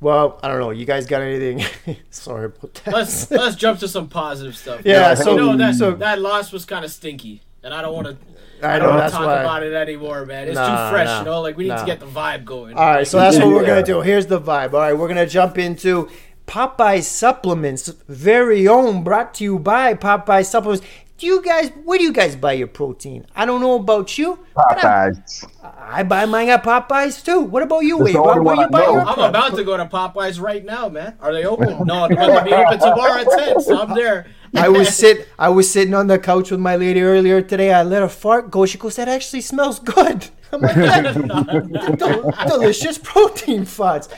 Well, 0.00 0.38
I 0.42 0.48
don't 0.48 0.60
know. 0.60 0.70
You 0.70 0.84
guys 0.84 1.06
got 1.06 1.22
anything? 1.22 1.64
Sorry 2.10 2.46
about 2.46 2.74
that. 2.74 2.92
let's 2.94 3.30
let's 3.30 3.56
jump 3.56 3.80
to 3.80 3.88
some 3.88 4.08
positive 4.08 4.56
stuff. 4.56 4.82
Yeah, 4.84 5.14
So 5.14 5.32
you 5.32 5.38
so- 5.38 5.46
know 5.46 5.56
that 5.56 5.74
so- 5.74 5.92
that 5.92 6.20
loss 6.20 6.52
was 6.52 6.64
kind 6.64 6.84
of 6.84 6.90
stinky, 6.90 7.42
and 7.62 7.72
I 7.72 7.80
don't 7.82 7.94
want 7.94 8.06
to. 8.08 8.16
I 8.62 8.76
I 8.76 8.78
know 8.78 8.84
don't 8.86 8.88
want 8.94 9.00
that's 9.00 9.12
to 9.12 9.18
talk 9.18 9.26
why. 9.26 9.40
about 9.40 9.62
it 9.64 9.74
anymore, 9.74 10.24
man. 10.24 10.48
It's 10.48 10.54
Nah, 10.54 10.88
too 10.88 10.92
fresh, 10.94 11.06
nah, 11.08 11.18
you 11.20 11.24
know. 11.26 11.40
Like 11.42 11.56
we 11.58 11.64
need 11.64 11.70
nah. 11.70 11.80
to 11.80 11.86
get 11.86 12.00
the 12.00 12.06
vibe 12.06 12.44
going. 12.46 12.74
All 12.76 12.84
right, 12.86 13.06
so 13.06 13.18
that's 13.18 13.36
what 13.38 13.48
we're 13.48 13.62
Yeah. 13.62 13.68
gonna 13.68 13.82
do. 13.82 14.00
Here's 14.00 14.26
the 14.26 14.40
vibe. 14.40 14.72
All 14.72 14.80
right, 14.80 14.94
we're 14.96 15.08
gonna 15.08 15.26
jump 15.26 15.58
into 15.58 16.08
Popeye 16.46 17.02
supplements, 17.02 17.88
very 18.08 18.66
own, 18.68 19.02
brought 19.04 19.34
to 19.34 19.44
you 19.44 19.58
by 19.58 19.92
Popeye 19.94 20.44
supplements. 20.46 20.86
Do 21.18 21.26
you 21.26 21.42
guys? 21.42 21.70
Where 21.84 21.98
do 21.98 22.04
you 22.04 22.12
guys 22.12 22.36
buy 22.36 22.52
your 22.52 22.66
protein? 22.68 23.26
I 23.34 23.44
don't 23.46 23.60
know 23.60 23.74
about 23.76 24.16
you. 24.18 24.38
but 24.54 24.78
Popeyes. 24.78 25.46
I 25.76 26.02
buy 26.02 26.24
mine 26.26 26.48
at 26.48 26.62
Popeyes 26.64 27.24
too. 27.24 27.40
What 27.40 27.62
about 27.62 27.80
you, 27.80 27.98
That's 27.98 28.04
Wade? 28.06 28.14
the 28.16 28.22
Where, 28.22 28.42
where 28.42 28.56
you 28.56 28.62
I 28.62 28.68
buy 28.68 28.80
know. 28.80 28.92
your? 28.92 29.00
I'm 29.06 29.14
pro- 29.14 29.28
about 29.28 29.56
to 29.56 29.64
go 29.64 29.76
to 29.76 29.86
Popeyes 29.86 30.40
right 30.40 30.64
now, 30.64 30.88
man. 30.88 31.16
Are 31.20 31.32
they 31.32 31.44
open? 31.44 31.68
no, 31.86 32.08
they're 32.08 32.16
gonna 32.16 32.44
be 32.44 32.52
open 32.52 32.78
tomorrow 32.78 33.20
at 33.20 33.28
ten. 33.30 33.60
So 33.60 33.78
I'm 33.80 33.94
there. 33.94 34.26
I 34.56 34.68
was 34.68 34.94
sit. 34.96 35.28
I 35.38 35.48
was 35.48 35.70
sitting 35.70 35.94
on 35.94 36.06
the 36.06 36.18
couch 36.18 36.50
with 36.50 36.60
my 36.60 36.76
lady 36.76 37.02
earlier 37.02 37.42
today. 37.42 37.72
I 37.72 37.82
let 37.82 38.02
her 38.02 38.08
fart 38.08 38.50
go. 38.50 38.66
She 38.66 38.78
goes, 38.78 38.96
"That 38.96 39.08
actually 39.08 39.40
smells 39.42 39.78
good." 39.78 40.28
I'm 40.52 40.60
like, 40.60 41.98
Del- 41.98 42.30
delicious 42.46 42.98
protein 42.98 43.64
foods. 43.64 44.08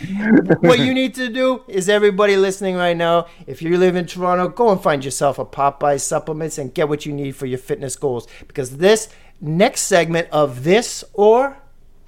What 0.61 0.79
you 0.79 0.93
need 0.93 1.15
to 1.15 1.31
do 1.31 1.63
is 1.69 1.89
everybody 1.89 2.37
listening 2.37 2.77
right 2.77 2.97
now, 2.97 3.27
if 3.47 3.63
you 3.63 3.79
live 3.79 3.97
in 3.97 4.07
Toronto, 4.07 4.49
go 4.49 4.71
and 4.71 4.81
find 4.81 5.03
yourself 5.05 5.39
a 5.39 5.47
Popeye 5.47 5.99
supplements 6.01 6.59
and 6.59 6.75
get 6.75 6.89
what 6.89 7.07
you 7.07 7.13
need 7.15 7.35
for 7.35 7.47
your 7.47 7.59
fitness 7.59 7.97
goals. 7.97 8.29
Because 8.47 8.77
this 8.77 9.09
next 9.41 9.83
segment 9.83 10.29
of 10.31 10.65
this 10.65 11.05
or 11.15 11.57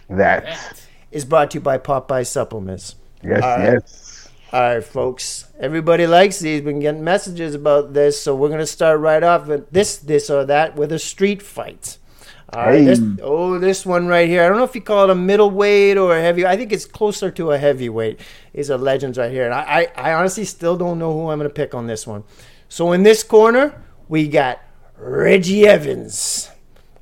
That. 0.08 0.82
is 1.10 1.24
brought 1.24 1.50
to 1.52 1.58
you 1.58 1.60
by 1.62 1.78
Popeye 1.78 2.26
supplements. 2.26 2.96
Yes, 3.22 3.42
All 3.42 3.58
right. 3.58 3.72
yes. 3.74 4.28
All 4.52 4.60
right, 4.62 4.82
folks. 4.84 5.46
Everybody 5.60 6.06
likes 6.08 6.40
these. 6.40 6.58
We've 6.58 6.64
been 6.64 6.80
getting 6.80 7.04
messages 7.04 7.54
about 7.54 7.92
this, 7.92 8.20
so 8.20 8.34
we're 8.34 8.48
gonna 8.48 8.66
start 8.66 8.98
right 8.98 9.22
off 9.22 9.46
with 9.46 9.70
this, 9.70 9.96
this 9.98 10.28
or 10.28 10.44
that 10.46 10.74
with 10.74 10.90
a 10.90 10.98
street 10.98 11.40
fight. 11.40 11.98
All 12.52 12.64
right. 12.66 12.84
This, 12.84 13.00
oh, 13.22 13.60
this 13.60 13.86
one 13.86 14.08
right 14.08 14.28
here. 14.28 14.42
I 14.42 14.48
don't 14.48 14.56
know 14.56 14.64
if 14.64 14.74
you 14.74 14.80
call 14.80 15.04
it 15.04 15.10
a 15.10 15.14
middleweight 15.14 15.96
or 15.96 16.16
a 16.16 16.20
heavy. 16.20 16.44
I 16.44 16.56
think 16.56 16.72
it's 16.72 16.84
closer 16.84 17.30
to 17.30 17.52
a 17.52 17.58
heavyweight. 17.58 18.18
These 18.52 18.72
are 18.72 18.76
legends 18.78 19.18
right 19.18 19.30
here, 19.30 19.44
and 19.44 19.54
I, 19.54 19.88
I, 19.96 20.10
I 20.10 20.14
honestly 20.14 20.44
still 20.44 20.76
don't 20.76 20.98
know 20.98 21.12
who 21.12 21.28
I'm 21.30 21.38
gonna 21.38 21.48
pick 21.48 21.72
on 21.72 21.86
this 21.86 22.04
one. 22.08 22.24
So 22.68 22.90
in 22.90 23.04
this 23.04 23.22
corner, 23.22 23.80
we 24.08 24.26
got 24.26 24.60
Reggie 24.98 25.64
Evans. 25.64 26.50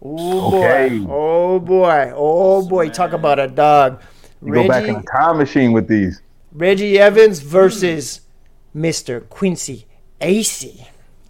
Oh 0.00 0.58
Okay. 0.58 0.98
boy! 0.98 1.06
Oh 1.12 1.58
boy! 1.58 2.12
Oh 2.14 2.66
boy! 2.68 2.88
Talk 2.90 3.12
about 3.12 3.38
a 3.38 3.48
dog. 3.48 4.00
You 4.44 4.52
go 4.54 4.68
back 4.68 4.86
in 4.86 4.94
the 4.94 5.02
time 5.02 5.38
machine 5.38 5.72
with 5.72 5.88
these. 5.88 6.22
Reggie 6.52 6.98
Evans 6.98 7.40
versus 7.40 8.20
Mr. 8.74 9.28
Quincy 9.28 9.86
Acy. 10.20 10.86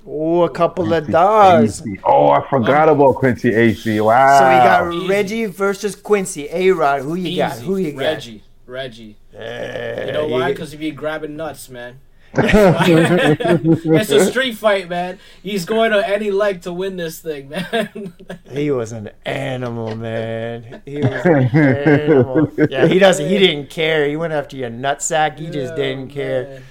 Oh, 0.07 0.43
a 0.45 0.51
couple 0.51 0.93
of 0.93 1.09
dogs. 1.09 1.83
Acy. 1.83 2.01
Oh, 2.05 2.29
I 2.31 2.47
forgot 2.49 2.89
um, 2.89 3.01
about 3.01 3.17
Quincy 3.17 3.51
Acy. 3.53 4.05
Wow. 4.05 4.39
So 4.39 4.45
we 4.45 4.57
got 4.57 4.95
Easy. 4.95 5.09
Reggie 5.09 5.45
versus 5.47 5.97
Quincy. 5.97 6.49
A 6.51 6.71
Rod, 6.71 7.03
who 7.03 7.15
you 7.15 7.37
got? 7.37 7.59
Who 7.59 7.77
you 7.79 7.93
got? 7.93 7.99
Reggie. 8.01 8.43
Reggie. 8.67 9.17
You 9.33 10.13
know 10.13 10.27
why? 10.29 10.49
you- 10.49 10.55
Because 10.55 10.73
he 10.73 10.79
be 10.79 10.91
grabbing 10.91 11.37
nuts, 11.37 11.69
man. 11.69 12.01
It's 12.35 14.11
a 14.11 14.25
street 14.31 14.57
fight, 14.57 14.89
man. 14.89 15.19
He's 15.43 15.65
going 15.65 15.91
to 15.93 16.07
any 16.07 16.31
leg 16.31 16.63
to 16.63 16.73
win 16.73 16.97
this 16.97 17.21
thing, 17.21 17.49
man. 17.49 18.13
He 18.51 18.71
was 18.71 18.93
an 18.93 19.11
animal, 19.25 19.95
man. 19.97 20.83
He 20.85 20.97
was 21.01 21.25
an 21.27 21.45
animal. 21.57 22.51
Yeah, 22.71 22.87
he 22.87 22.99
doesn't. 22.99 23.29
He 23.29 23.39
didn't 23.39 23.71
care. 23.71 24.09
He 24.09 24.17
went 24.17 24.33
after 24.33 24.57
your 24.57 24.71
nutsack. 24.71 25.39
He 25.39 25.49
just 25.51 25.75
didn't 25.77 26.09
care. 26.09 26.45
man. 26.45 26.63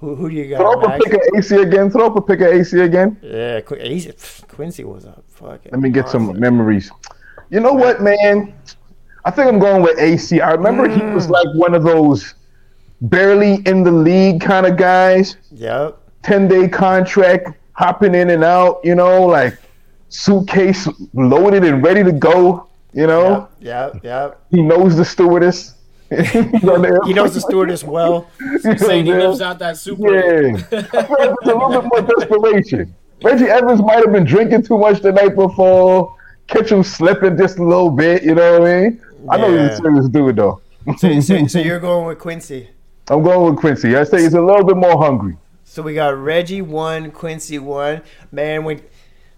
Who, 0.00 0.14
who 0.16 0.28
do 0.28 0.34
you 0.36 0.48
got? 0.50 0.58
Throw 0.58 0.74
got, 0.80 0.94
up 0.94 1.00
a 1.00 1.04
pick 1.04 1.12
of 1.14 1.20
Acy 1.34 1.62
again. 1.62 1.90
Throw 1.90 2.06
up 2.06 2.16
a 2.16 2.20
pick 2.22 2.40
of 2.40 2.48
Acy 2.48 2.84
again. 2.84 3.16
Yeah, 3.22 3.60
Qu- 3.62 3.76
he's, 3.76 4.06
pff, 4.06 4.46
Quincy 4.48 4.84
was 4.84 5.04
a 5.04 5.22
fucking. 5.28 5.72
Let 5.72 5.80
me 5.80 5.90
get 5.90 6.08
some 6.08 6.38
memories. 6.38 6.90
You 7.50 7.60
know 7.60 7.72
what, 7.72 8.02
man? 8.02 8.54
I 9.24 9.30
think 9.30 9.48
I'm 9.48 9.58
going 9.58 9.82
with 9.82 9.98
Acy. 9.98 10.42
I 10.42 10.52
remember 10.52 10.88
he 10.88 11.00
Mm. 11.00 11.14
was 11.14 11.30
like 11.30 11.46
one 11.54 11.74
of 11.74 11.82
those 11.84 12.34
barely 13.08 13.56
in 13.66 13.82
the 13.84 13.92
league 13.92 14.40
kind 14.40 14.66
of 14.66 14.76
guys. 14.76 15.36
Yep. 15.52 15.98
10 16.22 16.48
day 16.48 16.68
contract, 16.68 17.50
hopping 17.72 18.14
in 18.14 18.30
and 18.30 18.42
out, 18.44 18.80
you 18.82 18.94
know, 18.94 19.24
like 19.26 19.58
suitcase 20.08 20.88
loaded 21.12 21.64
and 21.64 21.82
ready 21.82 22.02
to 22.02 22.12
go, 22.12 22.66
you 22.92 23.06
know? 23.06 23.48
Yep. 23.60 23.94
Yep. 23.94 24.04
Yep. 24.04 24.40
He 24.50 24.62
knows 24.62 24.96
the 24.96 25.04
stewardess. 25.04 25.74
He's 26.10 26.34
on 26.36 26.82
the 26.82 27.02
He 27.06 27.12
knows 27.12 27.34
the 27.34 27.40
stewardess 27.40 27.82
well. 27.82 28.30
He's 28.62 28.84
saying 28.84 29.04
he 29.06 29.10
Yeah. 29.10 29.18
lives 29.28 29.40
out 29.40 29.58
that 29.58 29.76
super. 29.76 30.14
Yeah. 30.14 30.56
I 30.56 30.62
feel 30.62 30.78
like 30.80 30.90
it's 30.92 31.48
a 31.50 31.54
little 31.54 31.80
bit 31.82 31.84
more 31.84 32.02
desperation. 32.02 32.94
Reggie 33.22 33.46
Evans 33.46 33.80
might 33.82 33.96
have 34.04 34.12
been 34.12 34.24
drinking 34.24 34.62
too 34.64 34.78
much 34.78 35.00
the 35.00 35.10
night 35.12 35.34
before, 35.34 36.14
catch 36.46 36.70
him 36.70 36.82
slipping 36.82 37.36
just 37.36 37.58
a 37.58 37.64
little 37.64 37.90
bit, 37.90 38.22
you 38.22 38.34
know 38.34 38.60
what 38.60 38.68
I 38.70 38.80
mean? 38.82 39.00
I 39.30 39.36
know 39.38 39.50
he's 39.50 39.78
a 39.78 39.82
serious 39.82 40.08
dude, 40.08 40.36
though. 40.36 40.60
So, 40.98 41.20
so, 41.20 41.46
so 41.46 41.58
you're 41.68 41.80
going 41.80 42.06
with 42.06 42.18
Quincy. 42.18 42.68
I'm 43.08 43.22
going 43.22 43.50
with 43.50 43.60
Quincy. 43.60 43.96
I 43.96 44.04
say 44.04 44.22
he's 44.22 44.34
a 44.34 44.40
little 44.40 44.64
bit 44.64 44.76
more 44.76 44.96
hungry. 44.96 45.36
So 45.64 45.82
we 45.82 45.94
got 45.94 46.16
Reggie 46.16 46.62
one, 46.62 47.10
Quincy 47.10 47.58
one. 47.58 48.02
Man, 48.32 48.64
when 48.64 48.82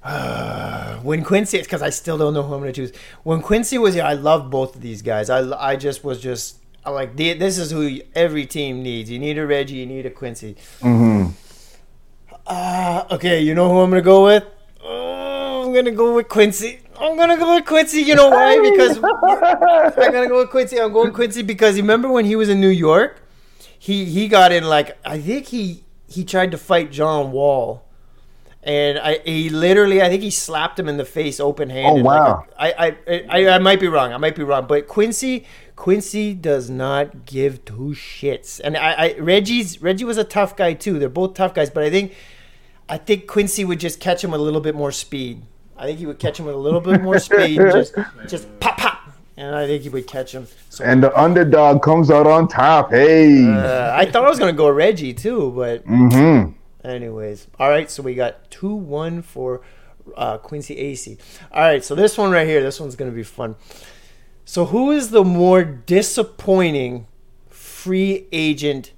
uh, 0.02 0.96
when 1.02 1.24
Quincy, 1.24 1.60
because 1.60 1.82
I 1.82 1.90
still 1.90 2.18
don't 2.18 2.34
know 2.34 2.42
who 2.42 2.54
I'm 2.54 2.60
going 2.60 2.72
to 2.72 2.86
choose. 2.86 2.96
When 3.22 3.40
Quincy 3.42 3.78
was 3.78 3.94
here, 3.94 4.04
I 4.04 4.14
loved 4.14 4.50
both 4.50 4.76
of 4.76 4.82
these 4.82 5.02
guys. 5.02 5.30
I, 5.30 5.40
I 5.58 5.76
just 5.76 6.04
was 6.04 6.20
just 6.20 6.58
I 6.84 6.90
like 6.90 7.16
this 7.16 7.58
is 7.58 7.70
who 7.72 8.00
every 8.14 8.46
team 8.46 8.82
needs. 8.82 9.10
You 9.10 9.18
need 9.18 9.38
a 9.38 9.46
Reggie, 9.46 9.76
you 9.76 9.86
need 9.86 10.06
a 10.06 10.10
Quincy. 10.10 10.56
Mm-hmm. 10.80 11.30
Uh, 12.46 13.04
okay, 13.10 13.40
you 13.40 13.54
know 13.54 13.68
who 13.68 13.80
I'm 13.80 13.90
going 13.90 14.02
to 14.02 14.04
go 14.04 14.24
with? 14.24 14.44
Oh, 14.84 15.64
I'm 15.64 15.72
going 15.72 15.86
to 15.86 15.90
go 15.90 16.14
with 16.14 16.28
Quincy. 16.28 16.80
I'm 16.98 17.16
gonna 17.16 17.36
go 17.36 17.54
with 17.54 17.66
Quincy. 17.66 18.00
You 18.00 18.14
know 18.14 18.30
why? 18.30 18.56
Because 18.70 18.96
I'm 18.96 20.12
gonna 20.12 20.28
go 20.28 20.38
with 20.38 20.50
Quincy. 20.50 20.80
I'm 20.80 20.92
going 20.92 21.12
Quincy 21.12 21.42
because 21.42 21.76
remember 21.76 22.08
when 22.08 22.24
he 22.24 22.36
was 22.36 22.48
in 22.48 22.60
New 22.60 22.68
York, 22.68 23.20
he 23.78 24.04
he 24.04 24.28
got 24.28 24.52
in 24.52 24.64
like 24.64 24.96
I 25.04 25.18
think 25.18 25.46
he 25.46 25.84
he 26.08 26.24
tried 26.24 26.50
to 26.52 26.58
fight 26.58 26.90
John 26.90 27.32
Wall, 27.32 27.84
and 28.62 28.98
I 28.98 29.18
he 29.24 29.48
literally 29.48 30.02
I 30.02 30.08
think 30.08 30.22
he 30.22 30.30
slapped 30.30 30.78
him 30.78 30.88
in 30.88 30.96
the 30.96 31.04
face 31.04 31.40
open 31.40 31.70
handed. 31.70 32.00
Oh 32.00 32.04
wow! 32.04 32.46
Like 32.58 32.74
a, 32.74 32.80
I, 32.80 32.86
I 32.86 33.24
I 33.28 33.54
I 33.54 33.58
might 33.58 33.80
be 33.80 33.88
wrong. 33.88 34.12
I 34.12 34.16
might 34.16 34.36
be 34.36 34.42
wrong, 34.42 34.66
but 34.66 34.86
Quincy 34.88 35.46
Quincy 35.76 36.32
does 36.32 36.70
not 36.70 37.26
give 37.26 37.64
two 37.64 37.94
shits. 37.94 38.60
And 38.62 38.76
I, 38.76 38.92
I 38.92 39.16
Reggie's 39.18 39.82
Reggie 39.82 40.04
was 40.04 40.16
a 40.16 40.24
tough 40.24 40.56
guy 40.56 40.72
too. 40.72 40.98
They're 40.98 41.08
both 41.08 41.34
tough 41.34 41.54
guys, 41.54 41.70
but 41.70 41.84
I 41.84 41.90
think 41.90 42.14
I 42.88 42.96
think 42.98 43.26
Quincy 43.26 43.64
would 43.64 43.80
just 43.80 44.00
catch 44.00 44.24
him 44.24 44.30
with 44.30 44.40
a 44.40 44.44
little 44.44 44.60
bit 44.60 44.74
more 44.74 44.92
speed. 44.92 45.42
I 45.76 45.84
think 45.86 45.98
he 45.98 46.06
would 46.06 46.18
catch 46.18 46.40
him 46.40 46.46
with 46.46 46.54
a 46.54 46.58
little 46.58 46.80
bit 46.80 47.02
more 47.02 47.18
speed, 47.28 47.58
just 47.58 47.94
just 48.26 48.60
pop 48.60 48.78
pop, 48.78 49.10
and 49.36 49.54
I 49.54 49.66
think 49.66 49.82
he 49.82 49.88
would 49.88 50.06
catch 50.06 50.32
him. 50.32 50.46
So, 50.70 50.84
and 50.84 51.02
the 51.02 51.18
underdog 51.18 51.82
comes 51.82 52.10
out 52.10 52.26
on 52.26 52.48
top. 52.48 52.90
Hey, 52.90 53.46
uh, 53.46 53.94
I 53.94 54.06
thought 54.06 54.24
I 54.24 54.28
was 54.28 54.38
gonna 54.38 54.52
go 54.52 54.68
Reggie 54.68 55.14
too, 55.14 55.52
but 55.54 55.86
mm-hmm. 55.86 56.52
anyways, 56.86 57.46
all 57.58 57.68
right. 57.68 57.90
So 57.90 58.02
we 58.02 58.14
got 58.14 58.50
two 58.50 58.74
one 58.74 59.22
for 59.22 59.62
uh, 60.16 60.38
Quincy 60.38 60.76
Acy. 60.76 61.18
All 61.52 61.62
right, 61.62 61.84
so 61.84 61.94
this 61.94 62.16
one 62.16 62.30
right 62.30 62.46
here, 62.46 62.62
this 62.62 62.80
one's 62.80 62.96
gonna 62.96 63.10
be 63.10 63.22
fun. 63.22 63.56
So 64.44 64.66
who 64.66 64.90
is 64.90 65.10
the 65.10 65.24
more 65.24 65.64
disappointing 65.64 67.06
free 67.48 68.26
agent 68.32 68.92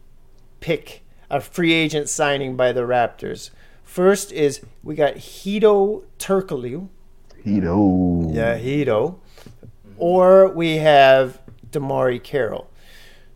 pick, 0.60 1.04
a 1.30 1.40
free 1.40 1.72
agent 1.72 2.08
signing 2.08 2.56
by 2.56 2.72
the 2.72 2.82
Raptors? 2.82 3.50
First 3.82 4.30
is 4.30 4.60
we 4.82 4.94
got 4.94 5.14
Hedo 5.14 6.04
Turkoglu. 6.18 6.88
Hedo. 7.44 8.34
Yeah, 8.34 8.58
Hedo. 8.58 9.16
Or 9.98 10.48
we 10.48 10.76
have 10.76 11.40
DeMarre 11.70 12.22
Carroll. 12.22 12.70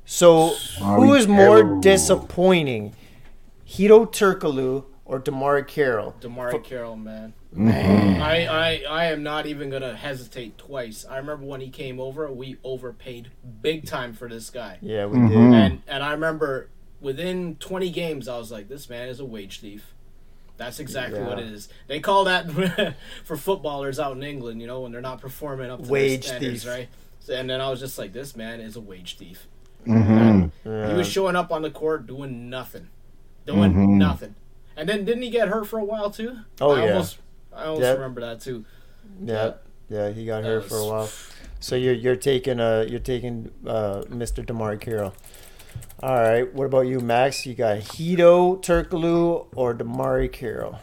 So 0.05 0.49
who 0.81 1.15
is 1.15 1.27
more 1.27 1.63
Carroll. 1.63 1.81
disappointing? 1.81 2.95
Hedo 3.67 4.07
Turkoglu 4.07 4.85
or 5.05 5.21
DeMarre 5.21 5.67
Carroll? 5.67 6.15
DeMarre 6.21 6.51
For, 6.51 6.61
Carroll, 6.61 6.97
man. 6.97 7.35
Mm-hmm. 7.55 8.23
I, 8.23 8.47
I 8.47 8.83
I 8.89 9.05
am 9.07 9.23
not 9.23 9.47
even 9.47 9.69
gonna 9.71 9.95
hesitate 9.95 10.57
twice. 10.57 11.05
I 11.09 11.19
remember 11.19 11.45
when 11.45 11.61
he 11.61 11.69
came 11.69 12.01
over, 12.01 12.31
we 12.31 12.57
overpaid 12.65 13.31
big 13.61 13.87
time 13.87 14.15
for 14.15 14.29
this 14.29 14.49
guy. 14.51 14.79
Yeah, 14.81 15.07
we 15.07 15.19
mm-hmm. 15.19 15.29
did. 15.29 15.61
And 15.61 15.83
and 15.87 16.03
I 16.03 16.13
remember 16.13 16.69
within 17.01 17.57
20 17.57 17.91
games, 17.91 18.29
I 18.29 18.39
was 18.39 18.51
like, 18.51 18.69
this 18.69 18.89
man 18.89 19.09
is 19.09 19.21
a 19.21 19.25
wage 19.25 19.61
thief. 19.61 19.92
That's 20.57 20.79
exactly 20.81 21.19
yeah. 21.19 21.27
what 21.29 21.39
it 21.39 21.47
is. 21.47 21.69
They 21.87 22.01
call 22.01 22.25
that 22.25 22.51
for 23.25 23.37
footballers 23.37 23.99
out 23.99 24.17
in 24.17 24.23
England, 24.23 24.61
you 24.61 24.67
know, 24.67 24.81
when 24.81 24.93
they're 24.93 25.01
not 25.01 25.21
performing 25.21 25.71
up 25.71 25.83
to 25.85 25.89
wage 25.91 26.27
their 26.27 26.37
standards, 26.39 26.63
thief. 26.65 26.71
right? 26.71 26.89
And 27.31 27.49
then 27.51 27.61
I 27.61 27.71
was 27.71 27.81
just 27.81 27.99
like, 27.99 28.13
this 28.13 28.37
man 28.37 28.61
is 28.61 28.77
a 28.77 28.81
wage 28.81 29.17
thief. 29.17 29.47
Mm-hmm. 29.87 30.69
Yeah. 30.69 30.91
He 30.91 30.95
was 30.95 31.09
showing 31.09 31.37
up 31.37 31.51
on 31.51 31.63
the 31.63 31.71
court 31.71 32.07
doing 32.07 32.49
nothing, 32.51 32.89
doing 33.47 33.73
mm-hmm. 33.73 33.99
nothing. 33.99 34.35
And 34.77 34.89
then 34.89 35.05
didn't 35.05 35.23
he 35.23 35.31
get 35.31 35.49
hurt 35.49 35.67
for 35.67 35.79
a 35.79 35.85
while 35.85 36.11
too? 36.11 36.39
Oh 36.61 36.73
I 36.73 36.85
yeah, 36.85 36.93
almost, 36.93 37.19
I 37.53 37.65
almost 37.65 37.83
yep. 37.83 37.97
remember 37.97 38.21
that 38.23 38.41
too. 38.41 38.65
Yeah, 39.23 39.55
yeah, 39.89 40.11
he 40.11 40.25
got 40.25 40.45
hurt 40.45 40.63
was... 40.63 40.73
for 40.73 40.79
a 40.79 40.87
while. 40.87 41.11
So 41.61 41.77
you're 41.77 41.95
you're 41.95 42.17
taking 42.17 42.59
uh 42.59 42.87
you're 42.89 43.01
taking 43.01 43.51
uh 43.67 44.03
Mr. 44.09 44.45
DeMarre 44.45 44.81
Carroll. 44.81 45.15
All 46.03 46.17
right. 46.17 46.53
What 46.55 46.65
about 46.65 46.83
you, 46.83 47.01
Max? 47.01 47.47
You 47.47 47.55
got 47.55 47.79
Hedo 47.79 48.63
Turkoglu 48.63 49.47
or 49.55 49.75
DeMarre 49.75 50.31
Carroll? 50.33 50.79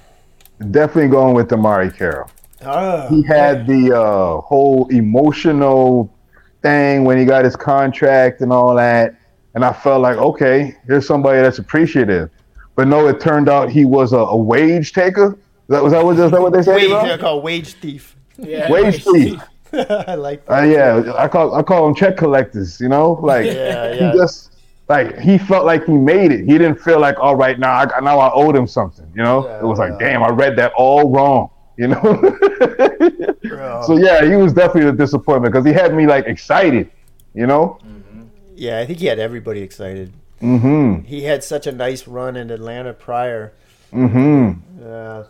Definitely 0.71 1.09
going 1.09 1.35
with 1.35 1.49
DeMarre 1.49 1.95
Carroll. 1.95 2.29
Oh, 2.65 3.07
he 3.07 3.23
had 3.23 3.65
the 3.67 3.97
uh, 3.97 4.41
whole 4.41 4.87
emotional 4.89 6.13
thing 6.61 7.05
when 7.05 7.17
he 7.17 7.25
got 7.25 7.45
his 7.45 7.55
contract 7.55 8.41
and 8.41 8.51
all 8.51 8.75
that. 8.75 9.15
And 9.55 9.63
I 9.65 9.73
felt 9.73 10.01
like, 10.01 10.17
okay, 10.17 10.75
here's 10.85 11.07
somebody 11.07 11.41
that's 11.41 11.59
appreciative. 11.59 12.29
But 12.75 12.87
no, 12.87 13.07
it 13.07 13.19
turned 13.19 13.49
out 13.49 13.69
he 13.69 13.85
was 13.85 14.13
a, 14.13 14.17
a 14.17 14.37
wage 14.37 14.93
taker. 14.93 15.37
That 15.67 15.83
was 15.83 15.91
that 15.93 16.03
what, 16.03 16.17
is 16.17 16.31
that 16.31 16.41
what 16.41 16.53
they 16.53 16.61
say? 16.61 16.75
Wage, 16.75 16.89
they're 16.89 17.17
called 17.17 17.43
wage 17.43 17.73
thief. 17.73 18.15
Yeah, 18.37 18.71
wage 18.71 19.03
thief. 19.03 19.41
I 19.73 20.15
like 20.15 20.45
that. 20.45 20.63
Uh, 20.63 20.65
yeah, 20.65 21.13
I 21.15 21.27
call 21.27 21.53
I 21.53 21.61
call 21.61 21.85
them 21.85 21.95
check 21.95 22.17
collectors. 22.17 22.79
You 22.79 22.89
know, 22.89 23.19
like 23.21 23.45
yeah, 23.45 23.93
yeah. 23.93 24.11
he 24.11 24.17
just 24.17 24.51
like 24.89 25.19
he 25.19 25.37
felt 25.37 25.65
like 25.65 25.85
he 25.85 25.93
made 25.93 26.31
it. 26.31 26.39
He 26.45 26.57
didn't 26.57 26.77
feel 26.77 26.99
like, 26.99 27.19
all 27.19 27.35
right, 27.35 27.59
now 27.59 27.71
I 27.71 27.99
now 28.01 28.19
I 28.19 28.33
owed 28.33 28.55
him 28.55 28.67
something. 28.67 29.09
You 29.15 29.23
know, 29.23 29.47
yeah, 29.47 29.59
it 29.59 29.63
was 29.63 29.77
like, 29.77 29.99
damn, 29.99 30.23
I 30.23 30.29
read 30.29 30.55
that 30.57 30.73
all 30.75 31.11
wrong. 31.11 31.51
You 31.77 31.89
know. 31.89 32.01
so 33.85 33.97
yeah, 33.97 34.25
he 34.25 34.35
was 34.35 34.51
definitely 34.51 34.89
a 34.89 34.91
disappointment 34.91 35.53
because 35.53 35.65
he 35.65 35.71
had 35.71 35.93
me 35.93 36.07
like 36.07 36.25
excited. 36.25 36.89
You 37.35 37.45
know. 37.45 37.79
Mm-hmm. 37.85 38.23
Yeah, 38.55 38.79
I 38.79 38.85
think 38.87 38.99
he 38.99 39.05
had 39.05 39.19
everybody 39.19 39.61
excited. 39.61 40.11
Mm-hmm. 40.41 41.05
He 41.05 41.23
had 41.23 41.43
such 41.43 41.67
a 41.67 41.71
nice 41.71 42.07
run 42.07 42.35
in 42.35 42.49
Atlanta 42.49 42.93
prior. 42.93 43.53
Mm-hmm. 43.93 44.81
Yeah. 44.81 45.23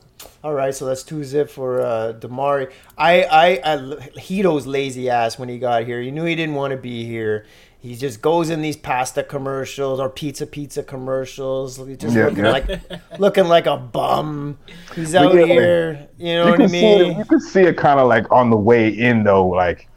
All 0.44 0.54
right, 0.54 0.74
so 0.74 0.86
that's 0.86 1.04
two 1.04 1.24
zip 1.24 1.50
for 1.50 1.82
uh, 1.82 2.14
DeMarre. 2.14 2.72
I, 2.98 3.24
I, 3.24 3.62
I, 3.64 3.78
Hedo's 4.20 4.68
lazy 4.68 5.10
ass 5.10 5.40
when 5.40 5.48
he 5.50 5.60
got 5.60 5.86
here. 5.86 6.02
He 6.02 6.12
knew 6.12 6.26
he 6.26 6.36
didn't 6.36 6.56
want 6.56 6.72
to 6.72 6.78
be 6.78 7.06
here 7.06 7.46
he 7.80 7.96
just 7.96 8.22
goes 8.22 8.50
in 8.50 8.62
these 8.62 8.76
pasta 8.76 9.24
commercials 9.24 10.02
or 10.02 10.10
pizza 10.10 10.46
pizza 10.46 10.84
commercials, 10.84 11.78
just 11.78 12.16
yeah, 12.16 12.26
looking 12.26 12.44
yeah. 12.44 12.52
like 12.52 13.20
looking 13.20 13.46
like 13.46 13.68
a 13.68 13.78
bum. 13.78 14.58
He's 14.96 15.16
out 15.16 15.34
yeah, 15.34 15.46
here, 15.46 16.08
you 16.18 16.34
know 16.36 16.46
you 16.46 16.52
what 16.52 16.62
I 16.62 16.68
mean? 16.68 17.02
It, 17.02 17.18
you 17.18 17.26
can 17.26 17.40
see 17.40 17.62
it 17.62 17.78
kind 17.78 18.02
of 18.02 18.10
like 18.10 18.30
on 18.32 18.50
the 18.50 18.58
way 18.58 18.90
in 18.90 19.24
though. 19.24 19.48
Like, 19.48 19.88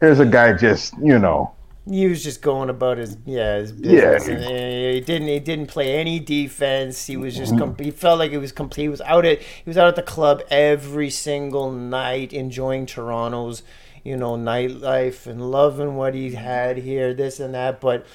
here's 0.00 0.20
a 0.20 0.26
guy 0.26 0.52
just 0.52 0.94
you 1.02 1.18
know. 1.18 1.52
He 1.90 2.06
was 2.06 2.22
just 2.22 2.40
going 2.40 2.70
about 2.70 2.98
his 2.98 3.18
yeah 3.26 3.56
his 3.56 3.72
business. 3.72 4.28
Yeah. 4.28 4.92
He 4.92 5.00
didn't 5.00 5.26
he 5.26 5.40
didn't 5.40 5.66
play 5.66 5.96
any 5.98 6.20
defense. 6.20 7.04
He 7.04 7.16
was 7.16 7.36
just 7.36 7.52
mm-hmm. 7.52 7.74
com- 7.74 7.84
he 7.84 7.90
felt 7.90 8.20
like 8.20 8.30
he 8.30 8.38
was 8.38 8.52
complete. 8.52 8.84
He 8.84 8.88
was 8.88 9.00
out 9.00 9.26
at 9.26 9.42
he 9.42 9.68
was 9.68 9.76
out 9.76 9.88
at 9.88 9.96
the 9.96 10.02
club 10.02 10.40
every 10.52 11.10
single 11.10 11.72
night 11.72 12.32
enjoying 12.32 12.86
Toronto's 12.86 13.64
you 14.04 14.16
know, 14.16 14.36
nightlife 14.36 15.26
and 15.26 15.50
loving 15.50 15.96
what 15.96 16.14
he 16.14 16.32
had 16.32 16.76
here, 16.76 17.14
this 17.14 17.40
and 17.40 17.54
that. 17.54 17.80
But 17.80 18.06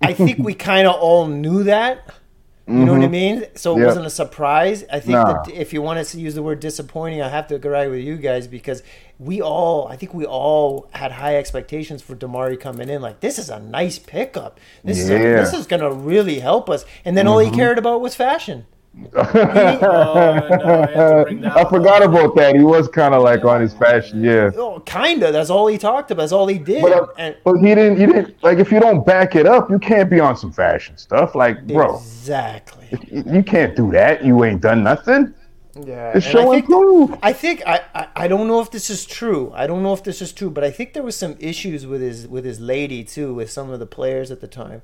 I 0.00 0.12
think 0.12 0.38
we 0.38 0.54
kind 0.70 0.86
of 0.86 0.96
all 0.96 1.26
knew 1.26 1.62
that. 1.64 2.14
You 2.66 2.74
mm-hmm. 2.74 2.84
know 2.84 2.92
what 2.92 3.00
I 3.00 3.04
mm-hmm. 3.04 3.12
mean? 3.12 3.44
So 3.56 3.76
it 3.76 3.80
yep. 3.80 3.88
wasn't 3.88 4.06
a 4.06 4.10
surprise. 4.10 4.84
I 4.90 5.00
think 5.00 5.14
nah. 5.14 5.42
that 5.42 5.52
if 5.52 5.72
you 5.72 5.82
want 5.82 6.06
to 6.06 6.20
use 6.20 6.36
the 6.36 6.44
word 6.44 6.60
disappointing, 6.60 7.20
I 7.20 7.28
have 7.28 7.48
to 7.48 7.56
agree 7.56 7.88
with 7.88 8.00
you 8.00 8.16
guys 8.16 8.46
because 8.46 8.84
we 9.18 9.40
all, 9.40 9.88
I 9.88 9.96
think 9.96 10.14
we 10.14 10.26
all 10.26 10.88
had 10.92 11.10
high 11.10 11.36
expectations 11.36 12.02
for 12.02 12.14
DeMarre 12.14 12.60
coming 12.60 12.88
in. 12.88 13.02
Like 13.02 13.18
this 13.18 13.38
is 13.38 13.50
a 13.50 13.58
nice 13.58 13.98
pickup. 13.98 14.60
This 14.84 14.98
yeah. 14.98 15.02
is 15.04 15.10
a, 15.10 15.14
this 15.14 15.54
is 15.54 15.66
going 15.66 15.82
to 15.82 15.90
really 15.90 16.38
help 16.38 16.70
us. 16.70 16.84
And 17.04 17.16
then 17.16 17.24
mm-hmm. 17.24 17.32
all 17.32 17.38
he 17.40 17.48
mm-hmm. 17.48 17.56
cared 17.56 17.78
about 17.78 18.00
was 18.00 18.14
fashion. 18.14 18.66
Oh, 19.14 19.30
no, 19.34 21.24
I, 21.44 21.50
I 21.60 21.68
forgot 21.68 22.02
about 22.02 22.36
that. 22.36 22.56
He 22.56 22.62
was 22.62 22.88
kind 22.88 23.14
of 23.14 23.22
like 23.22 23.44
on 23.44 23.60
his 23.60 23.74
fashion, 23.74 24.22
yeah. 24.22 24.50
Oh, 24.56 24.80
kinda. 24.80 25.32
That's 25.32 25.50
all 25.50 25.66
he 25.66 25.78
talked 25.78 26.10
about. 26.10 26.22
That's 26.22 26.32
all 26.32 26.46
he 26.46 26.58
did. 26.58 26.82
But, 26.82 26.92
uh, 26.92 27.06
and, 27.18 27.36
but 27.44 27.56
he 27.56 27.74
didn't. 27.74 28.00
You 28.00 28.06
didn't 28.06 28.42
like 28.42 28.58
if 28.58 28.70
you 28.70 28.80
don't 28.80 29.04
back 29.06 29.34
it 29.34 29.46
up, 29.46 29.70
you 29.70 29.78
can't 29.78 30.10
be 30.10 30.20
on 30.20 30.36
some 30.36 30.52
fashion 30.52 30.96
stuff. 30.96 31.34
Like, 31.34 31.66
bro, 31.66 31.96
exactly. 31.96 32.88
You 33.10 33.42
can't 33.42 33.74
do 33.74 33.90
that. 33.92 34.24
You 34.24 34.44
ain't 34.44 34.60
done 34.60 34.82
nothing. 34.82 35.34
Yeah, 35.74 36.12
it's 36.14 36.26
show 36.26 36.52
I 36.52 36.60
think, 36.60 37.18
I 37.22 37.32
think 37.32 37.62
I, 37.66 37.80
I, 37.94 38.08
I 38.14 38.28
don't 38.28 38.46
know 38.46 38.60
if 38.60 38.70
this 38.70 38.90
is 38.90 39.06
true. 39.06 39.50
I 39.54 39.66
don't 39.66 39.82
know 39.82 39.94
if 39.94 40.04
this 40.04 40.20
is 40.20 40.30
true, 40.30 40.50
but 40.50 40.64
I 40.64 40.70
think 40.70 40.92
there 40.92 41.02
was 41.02 41.16
some 41.16 41.34
issues 41.40 41.86
with 41.86 42.02
his 42.02 42.28
with 42.28 42.44
his 42.44 42.60
lady 42.60 43.04
too, 43.04 43.32
with 43.32 43.50
some 43.50 43.70
of 43.70 43.80
the 43.80 43.86
players 43.86 44.30
at 44.30 44.42
the 44.42 44.48
time. 44.48 44.82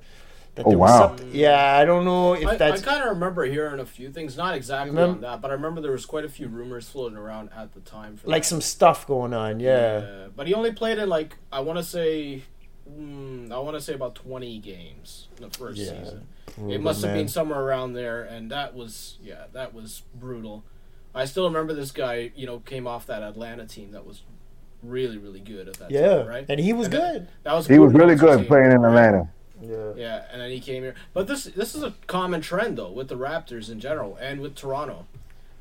That 0.59 0.67
oh 0.67 0.77
wow! 0.77 1.15
yeah, 1.31 1.77
I 1.79 1.85
don't 1.85 2.05
know 2.05 2.33
if 2.33 2.45
I, 2.45 2.57
that's. 2.57 2.83
I 2.83 2.85
kind 2.85 3.03
of 3.05 3.11
remember 3.11 3.45
hearing 3.45 3.79
a 3.79 3.87
few 3.87 4.11
things, 4.11 4.37
not 4.37 4.57
exactly 4.57 4.91
remember, 4.91 5.15
on 5.15 5.21
that, 5.21 5.41
but 5.41 5.53
I 5.53 5.55
remember 5.55 5.81
there 5.81 5.93
was 5.93 6.05
quite 6.05 6.25
a 6.25 6.29
few 6.29 6.49
rumors 6.49 6.89
floating 6.89 7.17
around 7.17 7.51
at 7.57 7.75
the 7.75 7.81
time. 7.81 8.19
like 8.25 8.43
that. 8.43 8.49
some 8.49 8.61
stuff 8.61 9.07
going 9.07 9.33
on, 9.33 9.61
yeah. 9.61 10.01
yeah. 10.01 10.27
But 10.35 10.49
he 10.49 10.55
only 10.55 10.73
played 10.73 10.99
in 10.99 11.09
like 11.09 11.37
I 11.53 11.61
want 11.61 11.79
to 11.79 11.85
say, 11.85 12.43
mm, 12.91 13.53
I 13.53 13.59
want 13.59 13.77
to 13.77 13.81
say 13.81 13.95
about 13.95 14.17
twenty 14.17 14.59
games 14.59 15.29
in 15.37 15.49
the 15.49 15.57
first 15.57 15.79
yeah. 15.79 15.91
season. 15.91 16.27
Brutal, 16.57 16.75
it 16.75 16.83
must 16.83 17.03
have 17.03 17.11
man. 17.11 17.21
been 17.21 17.29
somewhere 17.29 17.61
around 17.61 17.93
there, 17.93 18.25
and 18.25 18.51
that 18.51 18.75
was 18.75 19.19
yeah, 19.23 19.45
that 19.53 19.73
was 19.73 20.03
brutal. 20.13 20.65
I 21.15 21.25
still 21.25 21.45
remember 21.45 21.73
this 21.73 21.93
guy. 21.93 22.33
You 22.35 22.47
know, 22.47 22.59
came 22.59 22.89
off 22.89 23.07
that 23.07 23.23
Atlanta 23.23 23.65
team 23.65 23.93
that 23.93 24.05
was 24.05 24.23
really, 24.83 25.19
really 25.19 25.41
good 25.41 25.69
at 25.69 25.75
that 25.79 25.91
Yeah, 25.91 26.17
time, 26.17 26.27
right? 26.27 26.47
and 26.49 26.61
he 26.61 26.73
was 26.73 26.89
And 26.89 26.95
good. 26.97 27.29
That 27.45 27.55
was 27.55 27.67
He 27.69 27.79
was 27.79 27.93
really 27.93 28.15
good 28.17 28.41
team, 28.41 28.47
playing 28.47 28.73
in 28.73 28.81
right? 28.81 29.29
Atlanta. 29.63 29.95
Yeah. 29.97 30.03
Yeah, 30.07 30.25
and 30.33 30.41
then 30.41 30.51
he 30.51 30.61
came 30.61 30.83
here. 30.83 30.95
But 31.13 31.27
this 31.27 31.45
this 31.45 31.75
is 31.75 31.83
a 31.83 31.95
common 32.07 32.41
trend 32.41 32.79
though 32.79 32.91
with 32.91 33.09
the 33.09 33.17
Raptors 33.17 33.71
in 33.71 33.81
general 33.81 34.17
and 34.21 34.41
with 34.41 34.55
Toronto. 34.55 35.07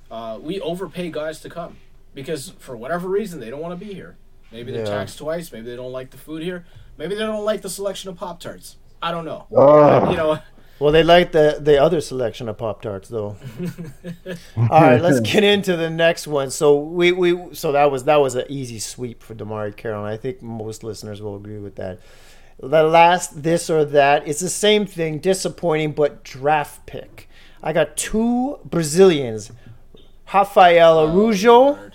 Uh, 0.09 0.39
we 0.41 0.59
overpay 0.61 1.11
guys 1.11 1.41
to 1.41 1.49
come 1.49 1.77
because 2.13 2.49
for 2.59 2.75
whatever 2.77 3.07
reason 3.07 3.39
they 3.39 3.49
don't 3.49 3.61
want 3.61 3.77
to 3.79 3.85
be 3.85 3.93
here. 3.93 4.15
Maybe 4.51 4.71
they're 4.71 4.85
Yeah. 4.85 4.97
taxed 4.99 5.17
twice. 5.17 5.51
Maybe 5.51 5.65
they 5.69 5.75
don't 5.75 5.91
like 5.91 6.11
the 6.11 6.17
food 6.17 6.41
here. 6.43 6.65
Maybe 6.97 7.15
they 7.15 7.21
don't 7.25 7.43
like 7.45 7.61
the 7.61 7.69
selection 7.69 8.09
of 8.09 8.15
Pop 8.17 8.39
Tarts. 8.39 8.77
I 9.01 9.11
don't 9.11 9.25
know. 9.25 9.45
Ugh. 9.55 10.11
You 10.11 10.17
know, 10.17 10.39
Well, 10.79 10.91
they 10.91 11.03
like 11.03 11.31
the 11.31 11.57
the 11.59 11.81
other 11.81 11.99
selection 12.01 12.47
of 12.47 12.57
Pop 12.57 12.81
Tarts 12.81 13.09
though. 13.09 13.35
All 14.57 14.67
right, 14.81 15.01
let's 15.01 15.19
get 15.19 15.43
into 15.43 15.75
the 15.75 15.89
next 15.89 16.27
one. 16.27 16.49
So 16.51 16.77
we, 16.79 17.11
we 17.11 17.53
so 17.53 17.71
that 17.73 17.91
was 17.91 18.03
that 18.05 18.17
was 18.17 18.35
an 18.35 18.45
easy 18.49 18.79
sweep 18.79 19.21
for 19.23 19.35
DeMarre 19.35 19.75
Carroll. 19.75 20.05
And 20.05 20.13
I 20.13 20.17
think 20.17 20.41
most 20.41 20.83
listeners 20.83 21.21
will 21.21 21.35
agree 21.35 21.59
with 21.59 21.75
that. 21.75 21.99
The 22.59 22.83
last 22.83 23.43
this 23.43 23.69
or 23.69 23.85
that 23.85 24.27
it's 24.27 24.39
the 24.39 24.49
same 24.49 24.85
thing, 24.85 25.19
disappointing 25.19 25.91
but 25.91 26.23
draft 26.23 26.85
pick. 26.85 27.29
I 27.61 27.73
got 27.73 27.97
two 27.97 28.59
Brazilians, 28.65 29.51
Rafael 30.33 30.99
oh, 30.99 31.07
Araujo 31.07 31.91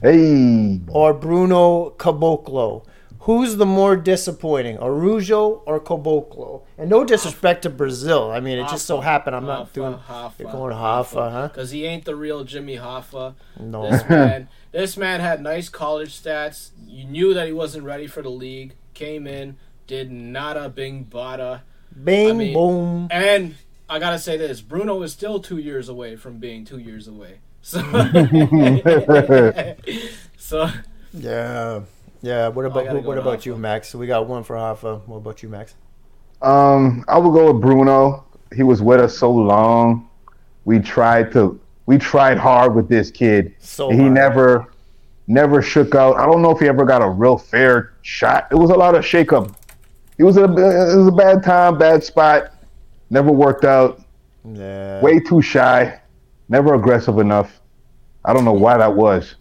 Hey, 0.00 0.80
or 0.88 1.12
Bruno 1.12 1.90
Caboclo. 1.98 2.84
Who's 3.20 3.56
the 3.56 3.66
more 3.66 3.96
disappointing, 3.96 4.78
Araujo 4.78 5.62
or 5.66 5.80
Caboclo? 5.80 6.62
And 6.78 6.88
no 6.88 7.04
disrespect 7.04 7.62
to 7.62 7.70
Brazil. 7.70 8.30
I 8.30 8.40
mean, 8.40 8.58
it 8.58 8.68
just 8.68 8.86
so 8.86 9.00
happened 9.00 9.36
I'm 9.36 9.44
not 9.44 9.72
doing. 9.72 9.98
You're 10.38 10.52
going 10.52 10.74
Hoffa, 10.74 11.32
huh? 11.32 11.48
Because 11.48 11.72
he 11.72 11.84
ain't 11.84 12.04
the 12.04 12.14
real 12.14 12.44
Jimmy 12.44 12.76
Hoffa. 12.76 13.34
No. 13.58 13.90
This 13.90 14.08
man, 14.08 14.48
this 14.72 14.96
man 14.96 15.20
had 15.20 15.42
nice 15.42 15.68
college 15.68 16.18
stats. 16.18 16.70
You 16.86 17.04
knew 17.04 17.34
that 17.34 17.46
he 17.46 17.52
wasn't 17.52 17.84
ready 17.84 18.06
for 18.06 18.22
the 18.22 18.30
league. 18.30 18.74
Came 18.94 19.26
in, 19.26 19.56
did 19.88 20.12
nada 20.12 20.68
bing 20.68 21.06
bada. 21.10 21.62
Bing 22.04 22.30
I 22.30 22.32
mean- 22.34 22.54
boom. 22.54 23.08
And 23.10 23.56
I 23.88 23.98
gotta 23.98 24.20
say 24.20 24.36
this: 24.36 24.60
Bruno 24.60 25.02
is 25.02 25.12
still 25.12 25.40
two 25.40 25.58
years 25.58 25.88
away 25.88 26.14
from 26.14 26.38
being 26.38 26.64
two 26.64 26.78
years 26.78 27.08
away. 27.08 27.40
So, 27.60 27.80
so 30.36 30.70
Yeah, 31.12 31.80
yeah. 32.22 32.48
What 32.48 32.66
about 32.66 32.84
gotta 32.84 33.00
what 33.00 33.16
to 33.16 33.20
about 33.20 33.44
you, 33.44 33.56
Max? 33.56 33.88
So 33.88 33.98
we 33.98 34.06
got 34.06 34.28
one 34.28 34.44
for 34.44 34.54
Hoffa. 34.54 35.04
What 35.06 35.16
about 35.16 35.42
you, 35.42 35.48
Max? 35.48 35.74
um, 36.42 37.04
I 37.08 37.18
would 37.18 37.32
go 37.32 37.52
with 37.52 37.60
Bruno. 37.60 38.24
He 38.54 38.62
was 38.62 38.80
with 38.80 39.00
us 39.00 39.16
so 39.18 39.30
long. 39.30 40.08
We 40.64 40.78
tried 40.78 41.32
to, 41.32 41.60
we 41.86 41.98
tried 41.98 42.38
hard 42.38 42.74
with 42.74 42.88
this 42.88 43.10
kid. 43.10 43.54
So 43.58 43.90
he 43.90 43.98
hard. 43.98 44.12
never, 44.12 44.72
never 45.26 45.62
shook 45.62 45.94
out. 45.94 46.16
I 46.16 46.26
don't 46.26 46.42
know 46.42 46.50
if 46.50 46.60
he 46.60 46.68
ever 46.68 46.84
got 46.84 47.02
a 47.02 47.08
real 47.08 47.36
fair 47.36 47.94
shot. 48.02 48.48
It 48.50 48.54
was 48.54 48.70
a 48.70 48.76
lot 48.76 48.94
of 48.94 49.04
shakeup. 49.04 49.54
It 50.18 50.24
was 50.24 50.36
a, 50.36 50.44
it 50.44 50.96
was 50.96 51.06
a 51.08 51.12
bad 51.12 51.42
time, 51.44 51.78
bad 51.78 52.02
spot. 52.02 52.52
Never 53.10 53.30
worked 53.30 53.64
out. 53.64 54.02
Yeah. 54.44 55.00
Way 55.00 55.20
too 55.20 55.40
shy. 55.42 56.00
Never 56.48 56.74
aggressive 56.74 57.18
enough. 57.18 57.60
I 58.24 58.32
don't 58.32 58.44
know 58.44 58.52
why 58.52 58.76
that 58.78 58.94
was. 58.94 59.36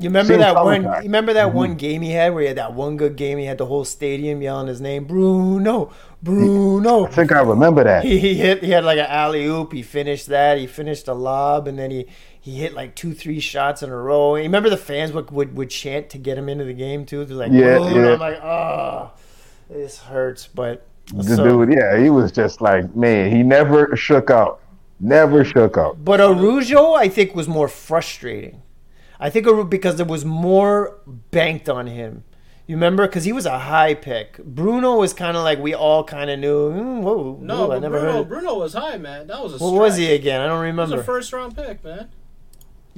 You 0.00 0.08
remember 0.10 0.34
Same 0.34 0.40
that 0.40 0.54
one? 0.54 0.82
guy. 0.82 0.98
You 0.98 1.02
remember 1.04 1.32
that 1.32 1.48
Mm-hmm. 1.48 1.56
one 1.56 1.74
game 1.74 2.02
he 2.02 2.12
had 2.12 2.32
where 2.32 2.42
he 2.42 2.48
had 2.48 2.56
that 2.58 2.72
one 2.72 2.96
good 2.96 3.16
game? 3.16 3.36
He 3.38 3.46
had 3.46 3.58
the 3.58 3.66
whole 3.66 3.84
stadium 3.84 4.40
yelling 4.42 4.68
his 4.68 4.80
name, 4.80 5.04
Bruno, 5.06 5.92
Bruno. 6.22 7.06
I 7.06 7.10
think 7.10 7.32
I 7.32 7.40
remember 7.40 7.82
that. 7.82 8.04
He, 8.04 8.18
he 8.20 8.34
hit. 8.34 8.62
He 8.62 8.70
had 8.70 8.84
like 8.84 8.98
an 8.98 9.06
alley 9.06 9.44
oop. 9.46 9.72
He 9.72 9.82
finished 9.82 10.26
that. 10.28 10.58
He 10.58 10.68
finished 10.68 11.08
a 11.08 11.14
lob, 11.14 11.66
and 11.66 11.76
then 11.78 11.90
he 11.90 12.06
he 12.40 12.56
hit 12.58 12.74
like 12.74 12.94
two, 12.94 13.12
three 13.12 13.40
shots 13.40 13.82
in 13.82 13.90
a 13.90 13.96
row. 13.96 14.36
And 14.36 14.44
you 14.44 14.48
remember 14.48 14.70
the 14.70 14.76
fans 14.76 15.10
would, 15.12 15.32
would 15.32 15.56
would 15.56 15.70
chant 15.70 16.10
to 16.10 16.18
get 16.18 16.38
him 16.38 16.48
into 16.48 16.64
the 16.64 16.74
game 16.74 17.04
too. 17.04 17.24
They're 17.24 17.36
like, 17.36 17.50
Yeah, 17.52 17.78
Bruno. 17.78 18.06
yeah. 18.06 18.12
I'm 18.14 18.20
like, 18.20 18.40
oh, 18.40 19.10
this 19.68 19.98
hurts. 19.98 20.46
But 20.46 20.86
The 21.14 21.36
so- 21.36 21.44
dude, 21.64 21.72
yeah, 21.74 21.98
he 21.98 22.10
was 22.10 22.32
just 22.32 22.60
like, 22.60 22.94
man, 22.94 23.30
he 23.30 23.42
never 23.42 23.94
shook 23.96 24.30
out. 24.30 24.60
Never 25.00 25.44
shook 25.44 25.78
out. 25.78 26.04
But 26.04 26.20
Araujo, 26.20 26.92
I 26.94 27.08
think, 27.08 27.34
was 27.34 27.46
more 27.46 27.68
frustrating. 27.68 28.62
I 29.20 29.30
think 29.30 29.46
Aru- 29.46 29.64
because 29.64 29.96
there 29.96 30.06
was 30.06 30.24
more 30.24 30.98
banked 31.30 31.68
on 31.68 31.86
him. 31.86 32.24
You 32.66 32.76
remember? 32.76 33.06
Because 33.06 33.24
he 33.24 33.32
was 33.32 33.46
a 33.46 33.58
high 33.60 33.94
pick. 33.94 34.38
Bruno 34.44 34.96
was 34.96 35.12
kind 35.14 35.36
of 35.36 35.42
like 35.42 35.58
we 35.58 35.72
all 35.74 36.04
kind 36.04 36.28
of 36.30 36.38
knew. 36.38 36.70
Mm, 36.70 37.00
whoa, 37.00 37.38
no, 37.40 37.68
whoa, 37.68 37.72
I 37.76 37.78
never 37.78 37.98
Bruno, 37.98 38.12
heard. 38.12 38.20
Of, 38.20 38.28
Bruno 38.28 38.58
was 38.58 38.74
high, 38.74 38.98
man. 38.98 39.26
That 39.28 39.42
was 39.42 39.54
a. 39.54 39.64
what 39.64 39.72
was 39.72 39.96
he 39.96 40.12
again? 40.12 40.40
I 40.40 40.46
don't 40.48 40.60
remember. 40.60 40.92
He 40.92 40.96
was 40.98 41.02
a 41.02 41.04
first 41.04 41.32
round 41.32 41.56
pick, 41.56 41.82
man. 41.82 42.10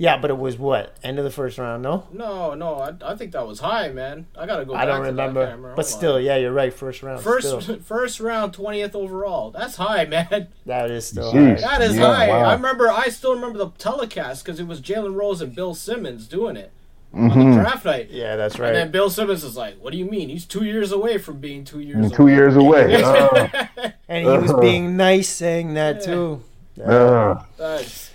Yeah, 0.00 0.16
but 0.16 0.30
it 0.30 0.38
was 0.38 0.56
what 0.56 0.96
end 1.02 1.18
of 1.18 1.24
the 1.24 1.30
first 1.30 1.58
round? 1.58 1.82
No, 1.82 2.06
No, 2.10 2.54
no, 2.54 2.74
I, 2.76 2.94
I 3.12 3.14
think 3.16 3.32
that 3.32 3.46
was 3.46 3.60
high, 3.60 3.88
man. 3.90 4.26
I 4.34 4.46
gotta 4.46 4.64
go. 4.64 4.74
I 4.74 4.86
don't 4.86 5.02
back 5.02 5.10
to 5.10 5.14
that. 5.16 5.22
I 5.22 5.26
remember. 5.26 5.68
But 5.68 5.68
Hold 5.68 5.78
on. 5.78 5.84
still, 5.84 6.20
yeah, 6.20 6.36
you're 6.36 6.52
right. 6.52 6.72
First 6.72 7.02
round. 7.02 7.20
First, 7.22 7.60
still. 7.62 7.78
first 7.84 8.18
round, 8.18 8.54
twentieth 8.54 8.94
overall. 8.94 9.50
That's 9.50 9.76
high, 9.76 10.06
man. 10.06 10.48
that 10.66 10.90
is 10.90 11.06
still. 11.08 11.30
Jeez. 11.32 11.62
high. 11.62 11.78
That 11.78 11.82
is 11.90 11.96
Yeah, 11.98 12.14
high. 12.14 12.28
wow. 12.28 12.44
I 12.44 12.54
remember. 12.54 12.88
I 12.90 13.08
still 13.10 13.34
remember 13.34 13.58
the 13.58 13.68
telecast 13.76 14.42
because 14.44 14.58
it 14.58 14.66
was 14.66 14.80
Jalen 14.80 15.14
Rose 15.14 15.42
and 15.42 15.54
Bill 15.54 15.74
Simmons 15.74 16.26
doing 16.26 16.56
it 16.56 16.72
on 17.12 17.30
Mhm. 17.30 17.54
the 17.56 17.60
draft 17.62 17.84
night. 17.84 18.08
Yeah, 18.10 18.36
that's 18.36 18.58
right. 18.58 18.68
And 18.68 18.76
then. 18.76 18.90
Bill 18.90 19.10
Simmons 19.10 19.44
is 19.44 19.56
like, 19.56 19.74
"What 19.82 19.92
do 19.92 19.98
you 19.98 20.04
mean? 20.06 20.28
He's 20.30 20.46
two 20.46 20.64
years 20.64 20.92
away 20.92 21.18
from 21.18 21.40
being 21.40 21.64
two 21.64 21.80
years 21.80 22.10
Two 22.12 22.22
away." 22.22 22.32
years 22.32 22.56
away. 22.56 23.02
Uh, 23.02 23.48
And 24.08 24.26
he 24.26 24.38
was 24.38 24.52
being 24.60 24.96
nice 24.96 25.28
saying 25.28 25.74
that 25.74 26.02
too. 26.02 26.42
uh, 26.84 27.42
That's- 27.58 28.10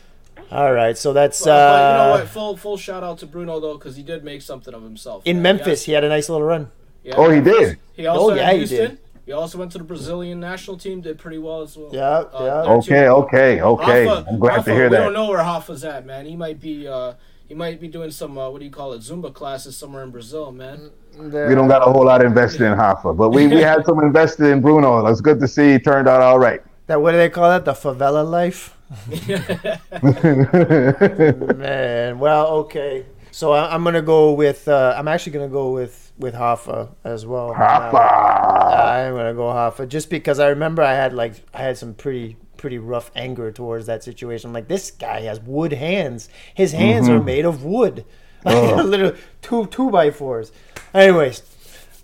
All 0.52 0.72
right, 0.74 0.98
so 0.98 1.12
that's 1.14 1.40
but, 1.44 1.46
but 1.46 1.52
you 1.92 1.98
know 1.98 2.14
uh, 2.14 2.20
what? 2.20 2.28
Full 2.30 2.58
full 2.58 2.78
shout 2.78 3.04
out 3.04 3.18
to 3.20 3.26
Bruno 3.26 3.60
though 3.60 3.74
because 3.78 3.96
he 3.96 4.04
did 4.04 4.24
make 4.24 4.42
something 4.42 4.74
of 4.74 4.84
himself. 4.84 5.24
in 5.26 5.42
man. 5.42 5.58
Memphis. 5.58 5.84
He 5.86 5.92
had 5.94 6.04
a 6.04 6.10
nice 6.10 6.30
little 6.30 6.46
run. 6.46 6.70
Yeah, 7.04 7.16
Oh, 7.18 7.30
he 7.30 7.42
did? 7.42 7.78
He 7.94 8.06
also 8.08 8.32
Oh, 8.32 8.36
yeah, 8.36 8.44
had 8.52 8.58
he 8.58 8.66
did. 8.66 8.98
He 9.26 9.32
also 9.32 9.58
went 9.58 9.72
to 9.72 9.80
the 9.80 9.84
Brazilian 9.84 10.40
national 10.40 10.78
team. 10.78 11.02
Did 11.02 11.18
pretty 11.18 11.40
well 11.40 11.62
as 11.62 11.76
well. 11.76 11.90
Yeah, 11.92 12.04
Uh, 12.04 12.28
yeah. 12.34 12.40
there 12.40 12.74
okay, 12.76 13.08
okay, 13.10 13.62
okay. 13.62 14.06
Hoffa- 14.06 14.28
I'm 14.28 14.40
glad 14.40 14.60
Hoffa, 14.62 14.66
to 14.66 14.74
hear 14.74 14.84
we 14.90 14.96
that. 14.96 15.04
don't 15.04 15.14
know 15.14 15.30
where 15.30 15.40
Hoffa's 15.44 15.84
at, 15.84 16.06
man. 16.06 16.26
He 16.28 16.36
might 16.36 16.60
be 16.60 16.88
uh, 16.88 17.14
he 17.48 17.56
might 17.56 17.80
be 17.82 17.88
doing 17.88 18.12
some 18.12 18.38
uh, 18.38 18.50
what 18.50 18.60
do 18.60 18.66
you 18.66 18.72
call 18.72 18.94
it 18.94 19.00
Zumba 19.02 19.34
classes 19.34 19.76
somewhere 19.76 20.04
in 20.04 20.12
Brazil, 20.12 20.52
man. 20.52 20.92
We 21.18 21.30
don't 21.56 21.68
got 21.68 21.88
a 21.88 21.92
whole 21.92 22.06
lot 22.06 22.24
invested 22.24 22.62
in 22.62 22.78
Hoffa, 22.78 23.16
but 23.18 23.30
we, 23.30 23.48
we 23.48 23.62
had 23.62 23.84
some 23.86 24.00
invested 24.04 24.46
in 24.48 24.62
Bruno. 24.62 25.06
It's 25.08 25.22
good 25.22 25.40
to 25.40 25.48
see 25.48 25.72
he 25.74 25.80
turned 25.80 26.08
out 26.08 26.22
all 26.22 26.38
right. 26.38 26.62
That 26.88 27.02
what 27.02 27.12
do 27.12 27.18
they 27.18 27.30
call 27.30 27.50
that? 27.50 27.66
The 27.66 27.74
favela 27.74 28.30
life. 28.30 28.78
Man, 31.56 32.20
well, 32.20 32.48
okay. 32.48 33.06
So 33.32 33.52
I, 33.52 33.74
I'm 33.74 33.84
gonna 33.84 34.02
go 34.02 34.34
with. 34.34 34.68
Uh, 34.68 34.96
I'm 34.98 35.08
actually 35.08 35.34
gonna 35.34 35.50
go 35.50 35.72
with 35.72 36.12
with 36.18 36.34
Hoffa 36.34 36.90
as 37.04 37.26
well. 37.26 37.54
Hoffa. 37.54 37.94
I'm 37.94 39.16
gonna 39.16 39.34
go 39.34 39.48
Hoffa 39.48 39.88
just 39.88 40.10
because 40.10 40.40
I 40.40 40.50
remember 40.50 40.84
I 40.84 40.94
had 40.94 41.14
like 41.14 41.36
I 41.54 41.64
had 41.64 41.78
some 41.78 41.94
pretty 41.94 42.38
pretty 42.58 42.78
rough 42.78 43.12
anger 43.16 43.52
towards 43.52 43.86
that 43.88 44.04
situation. 44.04 44.50
I'm 44.50 44.54
like, 44.54 44.68
this 44.68 44.92
guy 44.92 45.22
has 45.22 45.40
wood 45.40 45.74
hands. 45.74 46.30
His 46.54 46.72
hands 46.72 47.10
are 47.10 47.22
made 47.22 47.46
of 47.46 47.64
wood. 47.64 48.06
Ugh. 48.46 48.86
Literally 48.86 49.18
two 49.42 49.66
two 49.68 49.90
by 49.90 50.12
fours. 50.12 50.52
Anyways, 50.94 51.42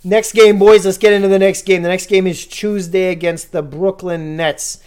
next 0.04 0.34
game, 0.34 0.60
boys. 0.60 0.86
Let's 0.86 0.98
get 0.98 1.14
into 1.14 1.28
the 1.28 1.40
next 1.40 1.66
game. 1.66 1.84
The 1.84 1.90
next 1.90 2.08
game 2.08 2.28
is 2.28 2.46
Tuesday 2.46 3.12
against 3.12 3.52
the 3.52 3.62
Brooklyn 3.62 4.36
Nets. 4.36 4.84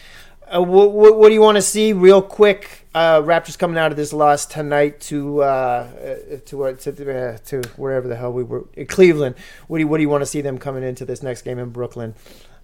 Uh, 0.53 0.61
what, 0.63 0.93
what, 0.93 1.17
what 1.19 1.29
do 1.29 1.35
you 1.35 1.41
want 1.41 1.57
to 1.57 1.63
see, 1.63 1.93
real 1.93 2.21
quick? 2.21 2.87
Uh, 2.95 3.21
Raptors 3.23 3.59
coming 3.59 3.79
out 3.79 3.91
of 3.91 3.97
this 3.97 4.13
loss 4.13 4.47
tonight 4.47 5.01
to 5.03 5.43
uh, 5.43 5.47
uh, 5.47 6.37
to 6.47 6.75
to, 6.77 7.33
uh, 7.33 7.39
to 7.39 7.63
wherever 7.77 8.07
the 8.07 8.15
hell 8.17 8.33
we 8.33 8.43
were, 8.45 8.65
Cleveland. 8.89 9.37
What 9.67 9.79
do 9.79 9.81
you, 9.81 9.89
what 9.89 9.97
do 9.99 10.03
you 10.03 10.09
want 10.09 10.23
to 10.23 10.27
see 10.27 10.43
them 10.43 10.59
coming 10.59 10.83
into 10.85 11.05
this 11.05 11.23
next 11.23 11.43
game 11.43 11.59
in 11.59 11.71
Brooklyn? 11.71 12.15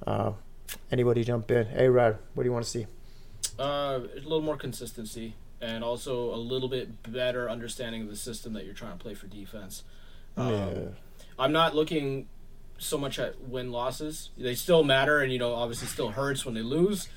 Uh, 0.06 0.32
anybody 0.92 1.24
jump 1.24 1.50
in? 1.50 1.66
Hey, 1.66 1.88
Rod, 1.88 2.18
what 2.34 2.44
do 2.44 2.48
you 2.48 2.52
want 2.52 2.64
to 2.64 2.70
see? 2.70 2.86
Uh, 3.58 4.00
a 4.14 4.20
little 4.22 4.40
more 4.42 4.56
consistency 4.56 5.34
and 5.60 5.82
also 5.82 6.32
a 6.34 6.36
little 6.36 6.68
bit 6.68 7.02
better 7.10 7.50
understanding 7.50 8.02
of 8.02 8.08
the 8.08 8.16
system 8.16 8.52
that 8.52 8.64
you're 8.64 8.74
trying 8.74 8.96
to 8.96 9.02
play 9.02 9.14
for 9.14 9.26
defense. 9.26 9.82
Um, 10.36 10.52
Yeah. 10.52 10.72
I'm 11.38 11.52
not 11.52 11.74
looking 11.74 12.28
so 12.78 12.98
much 12.98 13.18
at 13.18 13.40
win 13.40 13.72
losses. 13.72 14.30
They 14.38 14.54
still 14.54 14.84
matter, 14.84 15.20
and 15.20 15.32
you 15.32 15.38
know, 15.38 15.54
obviously, 15.54 15.88
still 15.88 16.10
hurts 16.10 16.44
when 16.44 16.54
they 16.54 16.62
lose. 16.62 17.08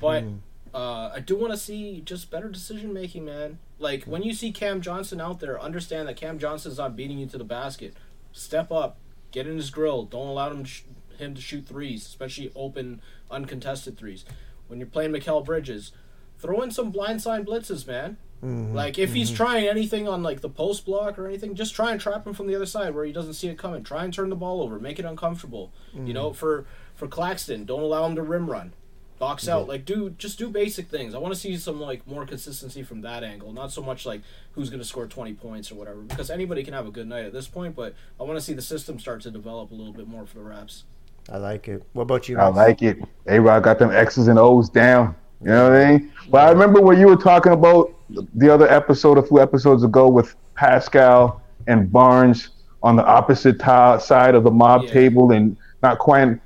But 0.00 0.24
hmm. 0.24 0.36
uh, 0.74 1.10
I 1.10 1.20
do 1.20 1.36
want 1.36 1.52
to 1.52 1.58
see 1.58 2.00
just 2.00 2.30
better 2.30 2.48
decision 2.48 2.92
making, 2.92 3.24
man. 3.24 3.58
Like 3.78 4.04
when 4.04 4.22
you 4.22 4.34
see 4.34 4.50
Cam 4.50 4.80
Johnson 4.80 5.20
out 5.20 5.40
there, 5.40 5.60
understand 5.60 6.08
that 6.08 6.16
Cam 6.16 6.38
Johnson's 6.38 6.78
not 6.78 6.96
beating 6.96 7.18
you 7.18 7.26
to 7.26 7.38
the 7.38 7.44
basket. 7.44 7.94
Step 8.32 8.72
up, 8.72 8.98
get 9.30 9.46
in 9.46 9.56
his 9.56 9.70
grill. 9.70 10.04
Don't 10.04 10.28
allow 10.28 10.50
him 10.50 10.64
sh- 10.64 10.82
him 11.18 11.34
to 11.34 11.40
shoot 11.40 11.66
threes, 11.66 12.06
especially 12.06 12.50
open, 12.56 13.00
uncontested 13.30 13.96
threes. 13.96 14.24
When 14.68 14.78
you're 14.78 14.88
playing 14.88 15.12
Mikal 15.12 15.44
Bridges, 15.44 15.92
throw 16.38 16.62
in 16.62 16.70
some 16.70 16.92
blindside 16.92 17.46
blitzes, 17.46 17.86
man. 17.86 18.16
Mm-hmm. 18.42 18.74
Like 18.74 18.98
if 18.98 19.12
he's 19.12 19.28
mm-hmm. 19.28 19.36
trying 19.36 19.68
anything 19.68 20.08
on 20.08 20.22
like 20.22 20.40
the 20.40 20.48
post 20.48 20.86
block 20.86 21.18
or 21.18 21.26
anything, 21.26 21.54
just 21.54 21.74
try 21.74 21.92
and 21.92 22.00
trap 22.00 22.26
him 22.26 22.32
from 22.32 22.46
the 22.46 22.54
other 22.54 22.66
side 22.66 22.94
where 22.94 23.04
he 23.04 23.12
doesn't 23.12 23.34
see 23.34 23.48
it 23.48 23.58
coming. 23.58 23.82
Try 23.82 24.04
and 24.04 24.14
turn 24.14 24.30
the 24.30 24.36
ball 24.36 24.62
over, 24.62 24.78
make 24.78 24.98
it 24.98 25.04
uncomfortable. 25.04 25.72
You 25.92 26.00
mm. 26.00 26.14
know, 26.14 26.32
for 26.32 26.64
for 26.94 27.06
Claxton, 27.06 27.66
don't 27.66 27.82
allow 27.82 28.06
him 28.06 28.14
to 28.16 28.22
rim 28.22 28.50
run. 28.50 28.72
Box 29.20 29.44
mm-hmm. 29.44 29.52
out. 29.52 29.68
Like 29.68 29.84
do 29.84 30.10
just 30.10 30.36
do 30.36 30.48
basic 30.48 30.88
things. 30.88 31.14
I 31.14 31.18
want 31.18 31.32
to 31.32 31.38
see 31.38 31.56
some 31.56 31.80
like 31.80 32.04
more 32.08 32.26
consistency 32.26 32.82
from 32.82 33.02
that 33.02 33.22
angle, 33.22 33.52
not 33.52 33.70
so 33.70 33.82
much 33.82 34.04
like 34.04 34.22
who's 34.52 34.68
going 34.68 34.80
to 34.80 34.84
score 34.84 35.06
twenty 35.06 35.34
points 35.34 35.70
or 35.70 35.76
whatever. 35.76 36.00
Because 36.00 36.28
anybody 36.28 36.64
can 36.64 36.74
have 36.74 36.88
a 36.88 36.90
good 36.90 37.06
night 37.06 37.24
at 37.24 37.32
this 37.32 37.46
point, 37.46 37.76
but 37.76 37.94
I 38.18 38.24
want 38.24 38.36
to 38.36 38.44
see 38.44 38.54
the 38.54 38.62
system 38.62 38.98
start 38.98 39.20
to 39.20 39.30
develop 39.30 39.70
a 39.70 39.74
little 39.74 39.92
bit 39.92 40.08
more 40.08 40.26
for 40.26 40.38
the 40.38 40.44
Raps. 40.44 40.82
I 41.30 41.36
like 41.36 41.68
it. 41.68 41.84
What 41.92 42.02
about 42.02 42.28
you? 42.28 42.38
I 42.38 42.48
like 42.48 42.82
it. 42.82 42.98
A 43.28 43.38
Rod 43.38 43.62
got 43.62 43.78
them 43.78 43.92
X's 43.92 44.26
and 44.26 44.38
O's 44.38 44.68
down. 44.68 45.14
You 45.42 45.50
know 45.50 45.70
what 45.70 45.80
I 45.80 45.90
mean? 45.92 46.12
But 46.28 46.48
I 46.48 46.50
remember 46.50 46.80
when 46.80 46.98
you 46.98 47.06
were 47.06 47.16
talking 47.16 47.52
about 47.52 47.94
the 48.34 48.52
other 48.52 48.68
episode 48.68 49.16
a 49.16 49.22
few 49.22 49.40
episodes 49.40 49.84
ago 49.84 50.08
with 50.08 50.34
Pascal 50.54 51.40
and 51.66 51.92
Barnes 51.92 52.48
on 52.82 52.96
the 52.96 53.04
opposite 53.04 53.58
t- 53.58 54.04
side 54.04 54.34
of 54.34 54.42
the 54.44 54.50
mob 54.50 54.84
yeah. 54.84 54.92
table 54.92 55.30
and 55.30 55.56
not 55.82 55.98
quite. 55.98 56.40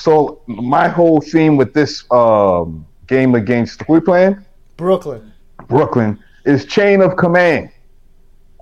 So 0.00 0.40
my 0.46 0.88
whole 0.88 1.20
theme 1.20 1.58
with 1.58 1.74
this 1.74 2.10
um, 2.10 2.86
game 3.06 3.34
against 3.34 3.82
who 3.82 3.92
we 3.92 4.00
playing? 4.00 4.42
Brooklyn. 4.78 5.30
Brooklyn 5.68 6.18
is 6.46 6.64
chain 6.64 7.02
of 7.02 7.16
command. 7.16 7.70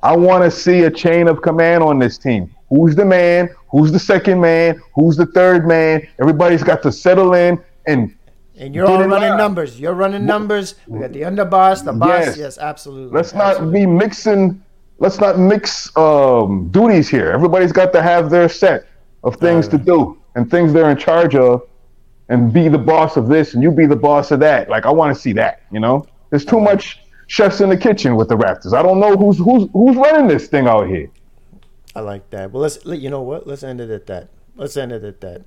I 0.03 0.17
want 0.17 0.43
to 0.43 0.51
see 0.51 0.81
a 0.83 0.91
chain 0.91 1.29
of 1.29 1.41
command 1.41 1.85
on 1.85 2.01
this 2.01 2.19
team. 2.19 2.53
Who's 2.71 2.97
the 2.97 3.05
man? 3.05 3.51
Who's 3.71 3.93
the 3.93 4.01
second 4.01 4.41
man? 4.41 4.81
Who's 4.97 5.17
the 5.17 5.27
third 5.27 5.69
man? 5.69 6.09
Everybody's 6.21 6.65
got 6.65 6.83
to 6.83 6.91
settle 6.91 7.35
in 7.35 7.63
and. 7.87 8.17
And 8.57 8.75
you're 8.75 8.87
all 8.87 9.05
running 9.05 9.37
numbers. 9.37 9.79
You're 9.79 9.95
running 9.95 10.27
numbers. 10.27 10.75
We 10.89 10.99
got 10.99 11.13
the 11.13 11.21
underboss, 11.21 11.85
the 11.85 11.93
boss. 11.93 12.27
Yes, 12.27 12.37
yes 12.37 12.59
absolutely. 12.59 13.17
Let's 13.17 13.33
absolutely. 13.33 13.81
not 13.87 13.87
be 13.87 13.87
mixing. 13.87 14.65
Let's 14.99 15.21
not 15.21 15.39
mix 15.39 15.97
um, 15.97 16.69
duties 16.73 17.09
here. 17.09 17.31
Everybody's 17.31 17.71
got 17.71 17.93
to 17.93 18.03
have 18.03 18.29
their 18.29 18.49
set 18.49 18.89
of 19.23 19.37
things 19.37 19.69
to 19.69 19.79
do 19.79 20.18
and 20.35 20.51
things 20.51 20.73
they're 20.73 20.91
in 20.91 20.97
charge 20.97 21.35
of, 21.35 21.69
and 22.29 22.53
be 22.53 22.69
the 22.69 22.79
boss 22.79 23.17
of 23.17 23.29
this, 23.29 23.55
and 23.55 23.63
you 23.63 23.71
be 23.71 23.87
the 23.87 23.97
boss 23.97 24.31
of 24.31 24.41
that. 24.41 24.69
Like 24.69 24.87
I 24.87 24.91
want 24.91 25.15
to 25.15 25.21
see 25.21 25.33
that. 25.35 25.63
You 25.71 25.81
know, 25.81 26.07
there's 26.31 26.45
too 26.45 26.61
much 26.61 27.01
chefs 27.27 27.61
in 27.61 27.69
the 27.69 27.77
kitchen 27.77 28.17
with 28.17 28.29
the 28.29 28.37
Raptors. 28.37 28.73
I 28.73 28.83
don't 28.83 29.01
know 29.01 29.17
who's 29.17 29.39
who's 29.39 29.69
who's 29.73 29.97
running 29.97 30.29
this 30.29 30.49
thing 30.49 30.67
out 30.67 30.89
here. 30.89 31.11
I 31.95 32.01
like 32.01 32.29
that. 32.31 32.53
Well, 32.53 32.63
let's 32.63 32.79
you 32.85 33.11
know 33.11 33.23
what? 33.23 33.47
Let's 33.47 33.63
end 33.63 33.81
it 33.81 33.91
at 33.91 34.07
that. 34.07 34.29
Let's 34.57 34.77
end 34.77 34.91
it 34.91 35.05
at 35.05 35.21
that. 35.21 35.45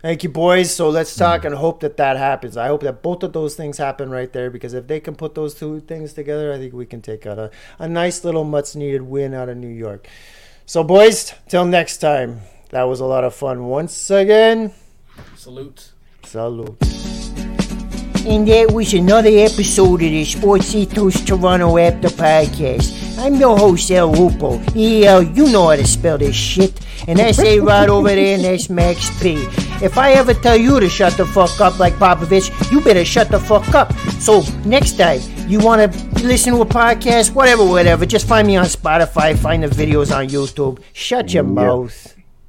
Thank 0.00 0.22
you, 0.22 0.30
boys. 0.30 0.74
So 0.74 0.88
let's 0.88 1.14
mm. 1.14 1.18
talk 1.18 1.44
and 1.44 1.54
hope 1.54 1.80
that 1.80 1.98
that 1.98 2.16
happens. 2.16 2.56
I 2.56 2.68
hope 2.68 2.82
that 2.82 3.02
both 3.02 3.22
of 3.22 3.34
those 3.34 3.54
things 3.54 3.76
happen 3.76 4.10
right 4.10 4.32
there 4.32 4.50
because 4.50 4.72
if 4.72 4.86
they 4.86 5.00
can 5.00 5.14
put 5.14 5.34
those 5.34 5.54
two 5.54 5.80
things 5.80 6.14
together, 6.14 6.52
I 6.52 6.58
think 6.58 6.72
we 6.72 6.86
can 6.86 7.02
take 7.02 7.26
out 7.26 7.38
a, 7.38 7.50
a 7.78 7.86
nice 7.86 8.24
little 8.24 8.44
much 8.44 8.74
needed 8.74 9.02
win 9.02 9.34
out 9.34 9.50
of 9.50 9.58
New 9.58 9.68
York. 9.68 10.08
So, 10.64 10.82
boys, 10.82 11.34
till 11.46 11.66
next 11.66 11.98
time. 11.98 12.40
That 12.74 12.88
was 12.88 12.98
a 12.98 13.04
lot 13.04 13.22
of 13.22 13.32
fun 13.32 13.66
once 13.66 14.10
again. 14.10 14.72
Salute. 15.36 15.92
Salute. 16.24 16.76
And 18.26 18.48
that 18.48 18.72
was 18.74 18.92
another 18.94 19.30
episode 19.30 20.02
of 20.02 20.10
the 20.10 20.24
Sports 20.24 20.74
Ethos 20.74 21.24
Toronto 21.24 21.78
After 21.78 22.08
Podcast. 22.08 23.16
I'm 23.16 23.36
your 23.36 23.56
host, 23.56 23.92
El 23.92 24.12
Hoopo. 24.12 24.58
E-L, 24.74 25.22
you 25.22 25.52
know 25.52 25.68
how 25.68 25.76
to 25.76 25.86
spell 25.86 26.18
this 26.18 26.34
shit. 26.34 26.84
And 27.06 27.20
that's 27.20 27.38
A-Rod 27.38 27.90
over 27.90 28.08
there, 28.08 28.34
and 28.34 28.42
that's 28.42 28.68
Max 28.68 29.08
P. 29.22 29.34
If 29.80 29.96
I 29.96 30.14
ever 30.14 30.34
tell 30.34 30.56
you 30.56 30.80
to 30.80 30.88
shut 30.88 31.16
the 31.16 31.26
fuck 31.26 31.60
up 31.60 31.78
like 31.78 31.92
Popovich, 31.92 32.50
you 32.72 32.80
better 32.80 33.04
shut 33.04 33.28
the 33.28 33.38
fuck 33.38 33.72
up. 33.72 33.92
So 34.18 34.42
next 34.64 34.98
time, 34.98 35.20
you 35.46 35.60
want 35.60 35.92
to 35.92 36.24
listen 36.26 36.54
to 36.54 36.62
a 36.62 36.66
podcast, 36.66 37.34
whatever, 37.34 37.64
whatever, 37.64 38.04
just 38.04 38.26
find 38.26 38.48
me 38.48 38.56
on 38.56 38.64
Spotify, 38.64 39.38
find 39.38 39.62
the 39.62 39.68
videos 39.68 40.12
on 40.12 40.26
YouTube. 40.26 40.82
Shut 40.92 41.32
your 41.32 41.44
mouth. 41.44 42.13